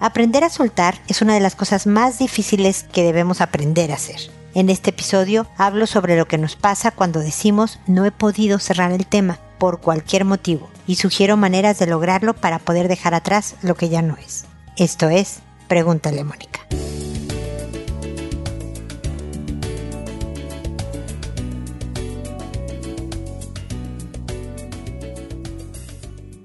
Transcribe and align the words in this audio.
Aprender 0.00 0.44
a 0.44 0.48
soltar 0.48 0.98
es 1.08 1.20
una 1.20 1.34
de 1.34 1.40
las 1.40 1.54
cosas 1.54 1.86
más 1.86 2.18
difíciles 2.18 2.86
que 2.90 3.02
debemos 3.02 3.42
aprender 3.42 3.92
a 3.92 3.96
hacer. 3.96 4.18
En 4.54 4.70
este 4.70 4.90
episodio 4.90 5.46
hablo 5.58 5.86
sobre 5.86 6.16
lo 6.16 6.26
que 6.26 6.38
nos 6.38 6.56
pasa 6.56 6.90
cuando 6.90 7.20
decimos 7.20 7.78
no 7.86 8.06
he 8.06 8.10
podido 8.10 8.58
cerrar 8.58 8.92
el 8.92 9.06
tema 9.06 9.38
por 9.58 9.80
cualquier 9.80 10.24
motivo 10.24 10.70
y 10.86 10.96
sugiero 10.96 11.36
maneras 11.36 11.78
de 11.78 11.86
lograrlo 11.86 12.32
para 12.32 12.58
poder 12.58 12.88
dejar 12.88 13.14
atrás 13.14 13.56
lo 13.60 13.74
que 13.74 13.90
ya 13.90 14.00
no 14.00 14.16
es. 14.16 14.46
Esto 14.78 15.10
es, 15.10 15.40
pregúntale 15.68 16.24
Mónica. 16.24 16.60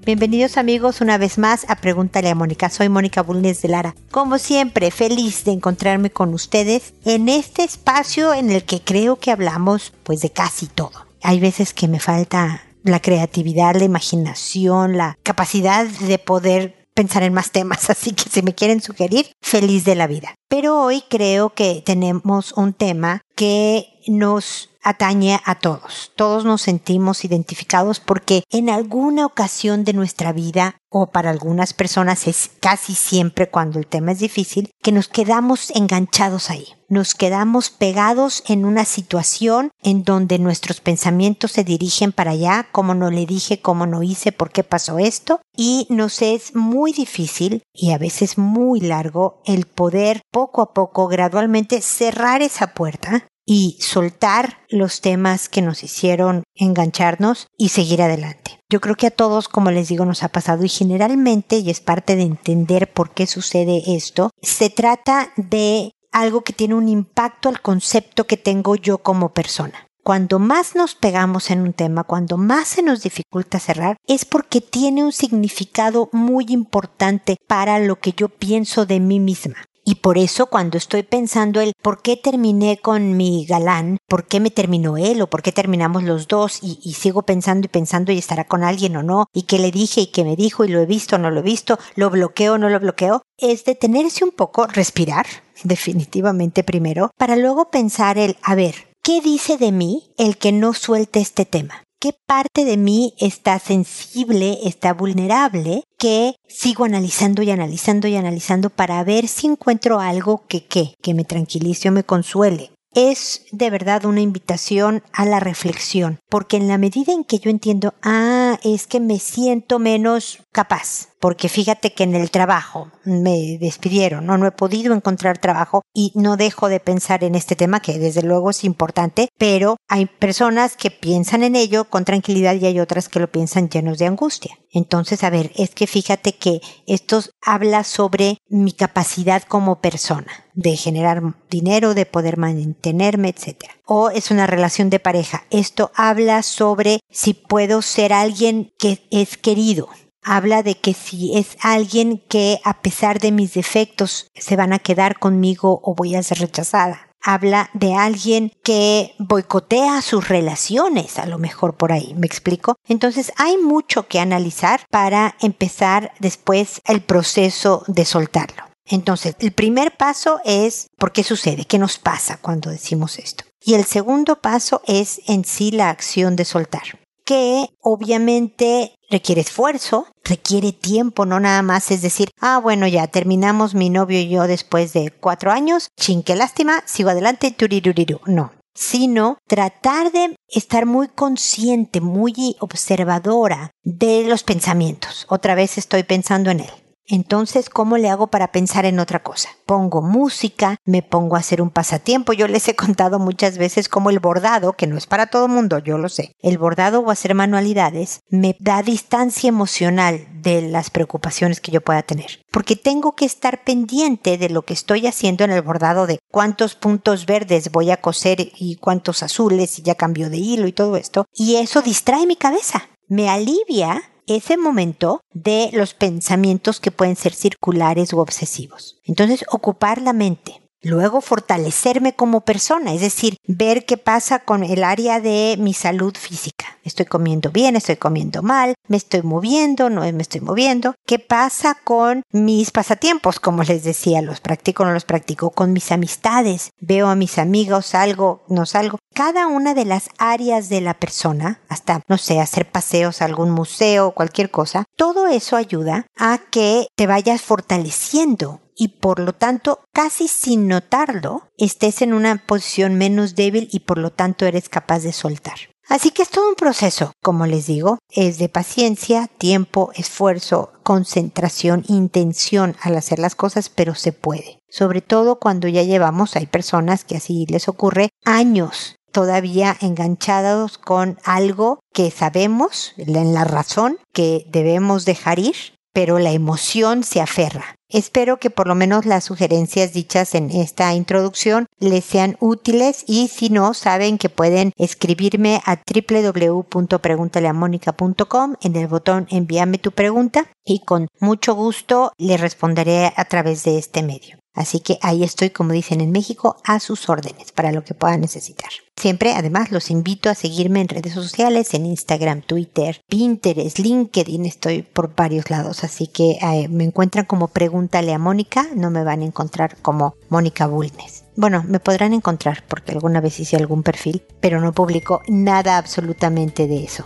Bienvenidos 0.06 0.56
amigos 0.56 1.00
una 1.00 1.18
vez 1.18 1.36
más 1.36 1.68
a 1.68 1.74
Pregúntale 1.74 2.30
a 2.30 2.36
Mónica. 2.36 2.70
Soy 2.70 2.88
Mónica 2.88 3.24
Bulnes 3.24 3.60
de 3.60 3.66
Lara. 3.66 3.96
Como 4.12 4.38
siempre, 4.38 4.92
feliz 4.92 5.44
de 5.44 5.50
encontrarme 5.50 6.10
con 6.10 6.32
ustedes 6.32 6.94
en 7.04 7.28
este 7.28 7.64
espacio 7.64 8.32
en 8.32 8.52
el 8.52 8.62
que 8.62 8.80
creo 8.80 9.16
que 9.16 9.32
hablamos 9.32 9.92
pues 10.04 10.20
de 10.20 10.30
casi 10.30 10.68
todo. 10.68 10.92
Hay 11.22 11.40
veces 11.40 11.74
que 11.74 11.88
me 11.88 11.98
falta 11.98 12.62
la 12.84 13.00
creatividad, 13.00 13.74
la 13.74 13.82
imaginación, 13.82 14.96
la 14.96 15.18
capacidad 15.24 15.84
de 15.84 16.18
poder 16.20 16.86
pensar 16.94 17.24
en 17.24 17.34
más 17.34 17.50
temas, 17.50 17.90
así 17.90 18.12
que 18.12 18.30
si 18.30 18.42
me 18.42 18.54
quieren 18.54 18.80
sugerir, 18.80 19.32
feliz 19.42 19.84
de 19.84 19.96
la 19.96 20.06
vida. 20.06 20.36
Pero 20.48 20.82
hoy 20.82 21.02
creo 21.10 21.50
que 21.50 21.82
tenemos 21.84 22.52
un 22.52 22.74
tema 22.74 23.22
que 23.34 23.95
nos 24.06 24.70
atañe 24.86 25.40
a 25.44 25.56
todos. 25.56 26.12
Todos 26.14 26.44
nos 26.44 26.62
sentimos 26.62 27.24
identificados 27.24 27.98
porque 27.98 28.44
en 28.50 28.70
alguna 28.70 29.26
ocasión 29.26 29.84
de 29.84 29.92
nuestra 29.92 30.32
vida 30.32 30.76
o 30.88 31.08
para 31.08 31.30
algunas 31.30 31.74
personas 31.74 32.28
es 32.28 32.50
casi 32.60 32.94
siempre 32.94 33.50
cuando 33.50 33.80
el 33.80 33.86
tema 33.88 34.12
es 34.12 34.20
difícil 34.20 34.70
que 34.82 34.92
nos 34.92 35.08
quedamos 35.08 35.70
enganchados 35.74 36.50
ahí. 36.50 36.68
Nos 36.88 37.16
quedamos 37.16 37.70
pegados 37.70 38.44
en 38.46 38.64
una 38.64 38.84
situación 38.84 39.72
en 39.82 40.04
donde 40.04 40.38
nuestros 40.38 40.80
pensamientos 40.80 41.50
se 41.50 41.64
dirigen 41.64 42.12
para 42.12 42.30
allá, 42.30 42.68
como 42.70 42.94
no 42.94 43.10
le 43.10 43.26
dije, 43.26 43.60
cómo 43.60 43.86
no 43.86 44.04
hice, 44.04 44.30
por 44.30 44.52
qué 44.52 44.62
pasó 44.62 45.00
esto, 45.00 45.40
y 45.56 45.88
nos 45.90 46.22
es 46.22 46.54
muy 46.54 46.92
difícil 46.92 47.64
y 47.74 47.90
a 47.90 47.98
veces 47.98 48.38
muy 48.38 48.78
largo 48.78 49.42
el 49.46 49.66
poder 49.66 50.22
poco 50.30 50.62
a 50.62 50.72
poco, 50.72 51.08
gradualmente 51.08 51.82
cerrar 51.82 52.40
esa 52.40 52.68
puerta 52.68 53.26
y 53.46 53.78
soltar 53.80 54.58
los 54.68 55.00
temas 55.00 55.48
que 55.48 55.62
nos 55.62 55.84
hicieron 55.84 56.42
engancharnos 56.56 57.46
y 57.56 57.70
seguir 57.70 58.02
adelante. 58.02 58.60
Yo 58.68 58.80
creo 58.80 58.96
que 58.96 59.06
a 59.06 59.12
todos, 59.12 59.48
como 59.48 59.70
les 59.70 59.88
digo, 59.88 60.04
nos 60.04 60.24
ha 60.24 60.28
pasado 60.28 60.64
y 60.64 60.68
generalmente, 60.68 61.58
y 61.58 61.70
es 61.70 61.80
parte 61.80 62.16
de 62.16 62.22
entender 62.22 62.92
por 62.92 63.14
qué 63.14 63.28
sucede 63.28 63.82
esto, 63.86 64.30
se 64.42 64.68
trata 64.68 65.32
de 65.36 65.92
algo 66.10 66.42
que 66.42 66.52
tiene 66.52 66.74
un 66.74 66.88
impacto 66.88 67.48
al 67.48 67.62
concepto 67.62 68.26
que 68.26 68.36
tengo 68.36 68.74
yo 68.74 68.98
como 68.98 69.32
persona. 69.32 69.86
Cuando 70.02 70.38
más 70.38 70.74
nos 70.74 70.94
pegamos 70.94 71.50
en 71.50 71.60
un 71.60 71.72
tema, 71.72 72.04
cuando 72.04 72.36
más 72.36 72.68
se 72.68 72.82
nos 72.82 73.02
dificulta 73.02 73.58
cerrar, 73.58 73.96
es 74.06 74.24
porque 74.24 74.60
tiene 74.60 75.04
un 75.04 75.12
significado 75.12 76.08
muy 76.12 76.46
importante 76.48 77.36
para 77.48 77.80
lo 77.80 77.96
que 77.96 78.12
yo 78.12 78.28
pienso 78.28 78.86
de 78.86 79.00
mí 79.00 79.18
misma. 79.18 79.56
Y 79.88 79.94
por 79.94 80.18
eso 80.18 80.46
cuando 80.46 80.78
estoy 80.78 81.04
pensando 81.04 81.60
el 81.60 81.72
por 81.80 82.02
qué 82.02 82.16
terminé 82.16 82.76
con 82.76 83.16
mi 83.16 83.46
galán, 83.46 83.98
por 84.08 84.26
qué 84.26 84.40
me 84.40 84.50
terminó 84.50 84.96
él 84.96 85.22
o 85.22 85.28
por 85.28 85.42
qué 85.42 85.52
terminamos 85.52 86.02
los 86.02 86.26
dos 86.26 86.58
y, 86.60 86.74
sigo 86.94 87.22
pensando 87.22 87.66
y 87.66 87.68
pensando 87.68 88.10
y 88.10 88.18
estará 88.18 88.48
con 88.48 88.64
alguien 88.64 88.96
o 88.96 89.04
no, 89.04 89.26
y 89.32 89.42
qué 89.42 89.60
le 89.60 89.70
dije 89.70 90.00
y 90.00 90.06
qué 90.08 90.24
me 90.24 90.34
dijo 90.34 90.64
y 90.64 90.68
lo 90.68 90.80
he 90.80 90.86
visto 90.86 91.14
o 91.14 91.18
no 91.20 91.30
lo 91.30 91.38
he 91.38 91.44
visto, 91.44 91.78
lo 91.94 92.10
bloqueo 92.10 92.54
o 92.54 92.58
no 92.58 92.68
lo 92.68 92.80
bloqueo, 92.80 93.22
es 93.38 93.64
detenerse 93.64 94.24
un 94.24 94.32
poco, 94.32 94.66
respirar, 94.66 95.26
definitivamente 95.62 96.64
primero, 96.64 97.12
para 97.16 97.36
luego 97.36 97.70
pensar 97.70 98.18
el, 98.18 98.36
a 98.42 98.56
ver, 98.56 98.88
¿qué 99.04 99.20
dice 99.20 99.56
de 99.56 99.70
mí 99.70 100.10
el 100.18 100.36
que 100.36 100.50
no 100.50 100.74
suelte 100.74 101.20
este 101.20 101.44
tema? 101.44 101.85
Qué 102.00 102.12
parte 102.26 102.64
de 102.64 102.76
mí 102.76 103.14
está 103.18 103.58
sensible, 103.58 104.58
está 104.64 104.92
vulnerable, 104.92 105.84
que 105.98 106.34
sigo 106.48 106.84
analizando 106.84 107.42
y 107.42 107.50
analizando 107.50 108.08
y 108.08 108.16
analizando 108.16 108.70
para 108.70 109.02
ver 109.04 109.28
si 109.28 109.46
encuentro 109.46 110.00
algo 110.00 110.44
que, 110.46 110.66
que, 110.66 111.14
me 111.14 111.24
tranquilice 111.24 111.88
o 111.88 111.92
me 111.92 112.04
consuele 112.04 112.70
es 112.96 113.44
de 113.52 113.68
verdad 113.68 114.06
una 114.06 114.22
invitación 114.22 115.02
a 115.12 115.26
la 115.26 115.38
reflexión, 115.38 116.18
porque 116.30 116.56
en 116.56 116.66
la 116.66 116.78
medida 116.78 117.12
en 117.12 117.24
que 117.24 117.38
yo 117.38 117.50
entiendo, 117.50 117.92
ah, 118.02 118.58
es 118.64 118.86
que 118.86 119.00
me 119.00 119.18
siento 119.18 119.78
menos 119.78 120.38
capaz, 120.50 121.10
porque 121.20 121.48
fíjate 121.48 121.92
que 121.92 122.04
en 122.04 122.14
el 122.14 122.30
trabajo 122.30 122.90
me 123.04 123.58
despidieron, 123.58 124.26
no, 124.26 124.46
he 124.46 124.52
podido 124.52 124.94
encontrar 124.94 125.38
trabajo 125.38 125.82
y 125.94 126.12
no 126.14 126.36
dejo 126.36 126.68
de 126.68 126.80
pensar 126.80 127.24
en 127.24 127.34
este 127.34 127.56
tema 127.56 127.80
que 127.80 127.98
desde 127.98 128.22
luego 128.22 128.50
es 128.50 128.64
importante, 128.64 129.28
pero 129.38 129.76
hay 129.88 130.06
personas 130.06 130.76
que 130.76 130.90
piensan 130.90 131.42
en 131.42 131.56
ello 131.56 131.84
con 131.84 132.04
tranquilidad 132.04 132.54
y 132.54 132.66
hay 132.66 132.80
otras 132.80 133.08
que 133.08 133.20
lo 133.20 133.30
piensan 133.30 133.68
llenos 133.68 133.98
de 133.98 134.06
angustia. 134.06 134.58
Entonces, 134.70 135.24
a 135.24 135.30
ver, 135.30 135.52
es 135.56 135.70
que 135.70 135.86
fíjate 135.86 136.36
que 136.36 136.60
esto 136.86 137.20
habla 137.42 137.82
sobre 137.82 138.38
mi 138.48 138.72
capacidad 138.72 139.42
como 139.42 139.80
persona 139.80 140.46
de 140.54 140.76
generar 140.76 141.22
dinero, 141.50 141.94
de 141.94 142.06
poder 142.06 142.36
mantenerme, 142.36 143.28
etc. 143.28 143.64
O 143.86 144.10
es 144.10 144.30
una 144.30 144.46
relación 144.46 144.90
de 144.90 144.98
pareja. 144.98 145.44
Esto 145.50 145.92
habla 145.94 146.42
sobre 146.42 147.00
si 147.10 147.34
puedo 147.34 147.82
ser 147.82 148.12
alguien 148.12 148.72
que 148.78 149.06
es 149.10 149.36
querido, 149.36 149.88
habla 150.26 150.62
de 150.62 150.74
que 150.74 150.92
si 150.92 151.38
es 151.38 151.56
alguien 151.62 152.18
que 152.28 152.60
a 152.64 152.82
pesar 152.82 153.20
de 153.20 153.30
mis 153.30 153.54
defectos 153.54 154.28
se 154.34 154.56
van 154.56 154.72
a 154.72 154.80
quedar 154.80 155.18
conmigo 155.18 155.80
o 155.82 155.94
voy 155.94 156.16
a 156.16 156.22
ser 156.22 156.40
rechazada. 156.40 157.08
Habla 157.22 157.70
de 157.74 157.94
alguien 157.94 158.52
que 158.62 159.14
boicotea 159.18 160.02
sus 160.02 160.28
relaciones, 160.28 161.18
a 161.18 161.26
lo 161.26 161.38
mejor 161.38 161.76
por 161.76 161.92
ahí, 161.92 162.14
¿me 162.14 162.26
explico? 162.26 162.76
Entonces 162.86 163.32
hay 163.36 163.56
mucho 163.56 164.06
que 164.08 164.20
analizar 164.20 164.80
para 164.90 165.36
empezar 165.40 166.12
después 166.18 166.82
el 166.84 167.00
proceso 167.00 167.84
de 167.86 168.04
soltarlo. 168.04 168.64
Entonces, 168.88 169.34
el 169.40 169.50
primer 169.50 169.96
paso 169.96 170.40
es 170.44 170.86
¿por 170.96 171.10
qué 171.10 171.24
sucede? 171.24 171.64
¿Qué 171.64 171.78
nos 171.78 171.98
pasa 171.98 172.38
cuando 172.40 172.70
decimos 172.70 173.18
esto? 173.18 173.44
Y 173.60 173.74
el 173.74 173.84
segundo 173.84 174.40
paso 174.40 174.80
es 174.86 175.20
en 175.26 175.44
sí 175.44 175.72
la 175.72 175.90
acción 175.90 176.36
de 176.36 176.44
soltar 176.44 177.05
que 177.26 177.68
obviamente 177.82 178.94
requiere 179.10 179.42
esfuerzo, 179.42 180.06
requiere 180.24 180.72
tiempo, 180.72 181.26
no 181.26 181.38
nada 181.40 181.60
más 181.62 181.90
es 181.90 182.00
decir, 182.00 182.30
ah, 182.40 182.58
bueno, 182.58 182.86
ya 182.86 183.06
terminamos 183.08 183.74
mi 183.74 183.90
novio 183.90 184.18
y 184.18 184.28
yo 184.28 184.46
después 184.46 184.92
de 184.94 185.10
cuatro 185.10 185.52
años, 185.52 185.88
chin, 186.00 186.22
qué 186.22 186.34
lástima, 186.34 186.82
sigo 186.86 187.10
adelante, 187.10 187.50
turiruriru. 187.50 188.20
No, 188.26 188.52
sino 188.74 189.38
tratar 189.46 190.12
de 190.12 190.36
estar 190.48 190.86
muy 190.86 191.08
consciente, 191.08 192.00
muy 192.00 192.56
observadora 192.60 193.72
de 193.82 194.24
los 194.24 194.42
pensamientos. 194.42 195.26
Otra 195.28 195.54
vez 195.54 195.78
estoy 195.78 196.04
pensando 196.04 196.50
en 196.50 196.60
él. 196.60 196.70
Entonces, 197.08 197.70
¿cómo 197.70 197.98
le 197.98 198.08
hago 198.08 198.28
para 198.28 198.52
pensar 198.52 198.84
en 198.84 198.98
otra 198.98 199.22
cosa? 199.22 199.48
Pongo 199.64 200.02
música, 200.02 200.76
me 200.84 201.02
pongo 201.02 201.36
a 201.36 201.40
hacer 201.40 201.62
un 201.62 201.70
pasatiempo. 201.70 202.32
Yo 202.32 202.48
les 202.48 202.66
he 202.68 202.74
contado 202.74 203.18
muchas 203.18 203.58
veces 203.58 203.88
cómo 203.88 204.10
el 204.10 204.18
bordado, 204.18 204.72
que 204.72 204.86
no 204.86 204.96
es 204.96 205.06
para 205.06 205.26
todo 205.26 205.48
mundo, 205.48 205.78
yo 205.78 205.98
lo 205.98 206.08
sé, 206.08 206.34
el 206.40 206.58
bordado 206.58 207.00
o 207.00 207.10
hacer 207.10 207.34
manualidades 207.34 208.20
me 208.28 208.56
da 208.58 208.82
distancia 208.82 209.48
emocional 209.48 210.26
de 210.42 210.62
las 210.62 210.90
preocupaciones 210.90 211.60
que 211.60 211.72
yo 211.72 211.80
pueda 211.80 212.02
tener. 212.02 212.44
Porque 212.50 212.76
tengo 212.76 213.14
que 213.14 213.24
estar 213.24 213.64
pendiente 213.64 214.38
de 214.38 214.48
lo 214.48 214.62
que 214.62 214.74
estoy 214.74 215.06
haciendo 215.06 215.44
en 215.44 215.52
el 215.52 215.62
bordado, 215.62 216.06
de 216.06 216.18
cuántos 216.30 216.74
puntos 216.74 217.26
verdes 217.26 217.70
voy 217.70 217.90
a 217.90 218.00
coser 218.00 218.38
y 218.40 218.76
cuántos 218.76 219.22
azules 219.22 219.78
y 219.78 219.82
ya 219.82 219.94
cambio 219.94 220.30
de 220.30 220.38
hilo 220.38 220.66
y 220.66 220.72
todo 220.72 220.96
esto. 220.96 221.26
Y 221.32 221.56
eso 221.56 221.82
distrae 221.82 222.26
mi 222.26 222.36
cabeza. 222.36 222.88
Me 223.08 223.28
alivia 223.28 224.02
ese 224.26 224.56
momento 224.56 225.20
de 225.32 225.70
los 225.72 225.94
pensamientos 225.94 226.80
que 226.80 226.90
pueden 226.90 227.16
ser 227.16 227.32
circulares 227.32 228.12
u 228.12 228.18
obsesivos. 228.18 229.00
Entonces, 229.04 229.44
ocupar 229.50 230.00
la 230.02 230.12
mente. 230.12 230.65
Luego 230.86 231.20
fortalecerme 231.20 232.14
como 232.14 232.42
persona, 232.42 232.94
es 232.94 233.00
decir, 233.00 233.38
ver 233.48 233.86
qué 233.86 233.96
pasa 233.96 234.44
con 234.44 234.62
el 234.62 234.84
área 234.84 235.18
de 235.18 235.56
mi 235.58 235.74
salud 235.74 236.14
física. 236.16 236.78
Estoy 236.84 237.06
comiendo 237.06 237.50
bien, 237.50 237.74
estoy 237.74 237.96
comiendo 237.96 238.40
mal, 238.44 238.74
me 238.86 238.96
estoy 238.96 239.22
moviendo, 239.22 239.90
no 239.90 240.02
me 240.02 240.22
estoy 240.22 240.42
moviendo. 240.42 240.94
¿Qué 241.04 241.18
pasa 241.18 241.76
con 241.82 242.22
mis 242.30 242.70
pasatiempos? 242.70 243.40
Como 243.40 243.64
les 243.64 243.82
decía, 243.82 244.22
los 244.22 244.38
practico 244.38 244.84
no 244.84 244.92
los 244.92 245.04
practico. 245.04 245.50
Con 245.50 245.72
mis 245.72 245.90
amistades, 245.90 246.70
veo 246.78 247.08
a 247.08 247.16
mis 247.16 247.38
amigos, 247.38 247.86
salgo, 247.86 248.44
no 248.46 248.64
salgo. 248.64 249.00
Cada 249.12 249.48
una 249.48 249.74
de 249.74 249.86
las 249.86 250.08
áreas 250.18 250.68
de 250.68 250.82
la 250.82 250.94
persona, 250.94 251.62
hasta, 251.68 252.02
no 252.06 252.16
sé, 252.16 252.38
hacer 252.38 252.70
paseos 252.70 253.20
a 253.20 253.24
algún 253.24 253.50
museo, 253.50 254.12
cualquier 254.12 254.52
cosa, 254.52 254.84
todo 254.94 255.26
eso 255.26 255.56
ayuda 255.56 256.06
a 256.16 256.38
que 256.38 256.86
te 256.94 257.08
vayas 257.08 257.42
fortaleciendo 257.42 258.60
y 258.76 258.88
por 258.88 259.18
lo 259.18 259.32
tanto, 259.32 259.80
casi 259.92 260.28
sin 260.28 260.68
notarlo, 260.68 261.48
estés 261.56 262.02
en 262.02 262.12
una 262.12 262.46
posición 262.46 262.94
menos 262.94 263.34
débil 263.34 263.68
y 263.72 263.80
por 263.80 263.98
lo 263.98 264.10
tanto 264.10 264.46
eres 264.46 264.68
capaz 264.68 265.00
de 265.00 265.12
soltar. 265.12 265.56
Así 265.88 266.10
que 266.10 266.22
es 266.22 266.30
todo 266.30 266.48
un 266.48 266.56
proceso, 266.56 267.12
como 267.22 267.46
les 267.46 267.66
digo, 267.66 267.98
es 268.10 268.38
de 268.38 268.48
paciencia, 268.48 269.28
tiempo, 269.38 269.92
esfuerzo, 269.94 270.72
concentración, 270.82 271.84
intención 271.86 272.76
al 272.82 272.96
hacer 272.96 273.20
las 273.20 273.36
cosas, 273.36 273.68
pero 273.68 273.94
se 273.94 274.12
puede. 274.12 274.58
Sobre 274.68 275.00
todo 275.00 275.38
cuando 275.38 275.68
ya 275.68 275.84
llevamos, 275.84 276.34
hay 276.34 276.46
personas 276.46 277.04
que 277.04 277.16
así 277.16 277.46
les 277.48 277.68
ocurre, 277.68 278.10
años 278.24 278.96
todavía 279.12 279.74
enganchados 279.80 280.76
con 280.76 281.18
algo 281.24 281.80
que 281.94 282.10
sabemos, 282.10 282.92
en 282.98 283.32
la 283.32 283.44
razón, 283.44 283.98
que 284.12 284.44
debemos 284.50 285.06
dejar 285.06 285.38
ir, 285.38 285.56
pero 285.96 286.18
la 286.18 286.32
emoción 286.32 287.04
se 287.04 287.22
aferra. 287.22 287.76
Espero 287.88 288.38
que 288.38 288.50
por 288.50 288.68
lo 288.68 288.74
menos 288.74 289.06
las 289.06 289.24
sugerencias 289.24 289.94
dichas 289.94 290.34
en 290.34 290.50
esta 290.50 290.92
introducción 290.92 291.68
les 291.78 292.04
sean 292.04 292.36
útiles 292.38 293.02
y 293.06 293.28
si 293.28 293.48
no, 293.48 293.72
saben 293.72 294.18
que 294.18 294.28
pueden 294.28 294.72
escribirme 294.76 295.62
a 295.64 295.80
www.preguntaleamónica.com 295.86 298.56
en 298.60 298.76
el 298.76 298.88
botón 298.88 299.26
envíame 299.30 299.78
tu 299.78 299.90
pregunta 299.90 300.44
y 300.66 300.80
con 300.80 301.08
mucho 301.18 301.54
gusto 301.54 302.12
le 302.18 302.36
responderé 302.36 303.14
a 303.16 303.24
través 303.24 303.64
de 303.64 303.78
este 303.78 304.02
medio. 304.02 304.36
Así 304.56 304.80
que 304.80 304.98
ahí 305.02 305.22
estoy, 305.22 305.50
como 305.50 305.72
dicen 305.72 306.00
en 306.00 306.10
México, 306.10 306.56
a 306.64 306.80
sus 306.80 307.08
órdenes 307.10 307.52
para 307.52 307.72
lo 307.72 307.84
que 307.84 307.94
puedan 307.94 308.22
necesitar. 308.22 308.70
Siempre, 308.96 309.34
además, 309.34 309.70
los 309.70 309.90
invito 309.90 310.30
a 310.30 310.34
seguirme 310.34 310.80
en 310.80 310.88
redes 310.88 311.12
sociales, 311.12 311.74
en 311.74 311.84
Instagram, 311.84 312.40
Twitter, 312.40 313.02
Pinterest, 313.06 313.78
LinkedIn, 313.78 314.46
estoy 314.46 314.80
por 314.80 315.14
varios 315.14 315.50
lados, 315.50 315.84
así 315.84 316.06
que 316.06 316.38
eh, 316.40 316.68
me 316.68 316.84
encuentran 316.84 317.26
como 317.26 317.48
Pregúntale 317.48 318.14
a 318.14 318.18
Mónica, 318.18 318.66
no 318.74 318.90
me 318.90 319.04
van 319.04 319.20
a 319.20 319.26
encontrar 319.26 319.76
como 319.82 320.14
Mónica 320.30 320.66
Bulnes. 320.66 321.24
Bueno, 321.36 321.62
me 321.68 321.78
podrán 321.78 322.14
encontrar 322.14 322.64
porque 322.66 322.92
alguna 322.92 323.20
vez 323.20 323.38
hice 323.38 323.56
algún 323.56 323.82
perfil, 323.82 324.22
pero 324.40 324.62
no 324.62 324.72
publico 324.72 325.20
nada 325.28 325.76
absolutamente 325.76 326.66
de 326.66 326.82
eso. 326.82 327.04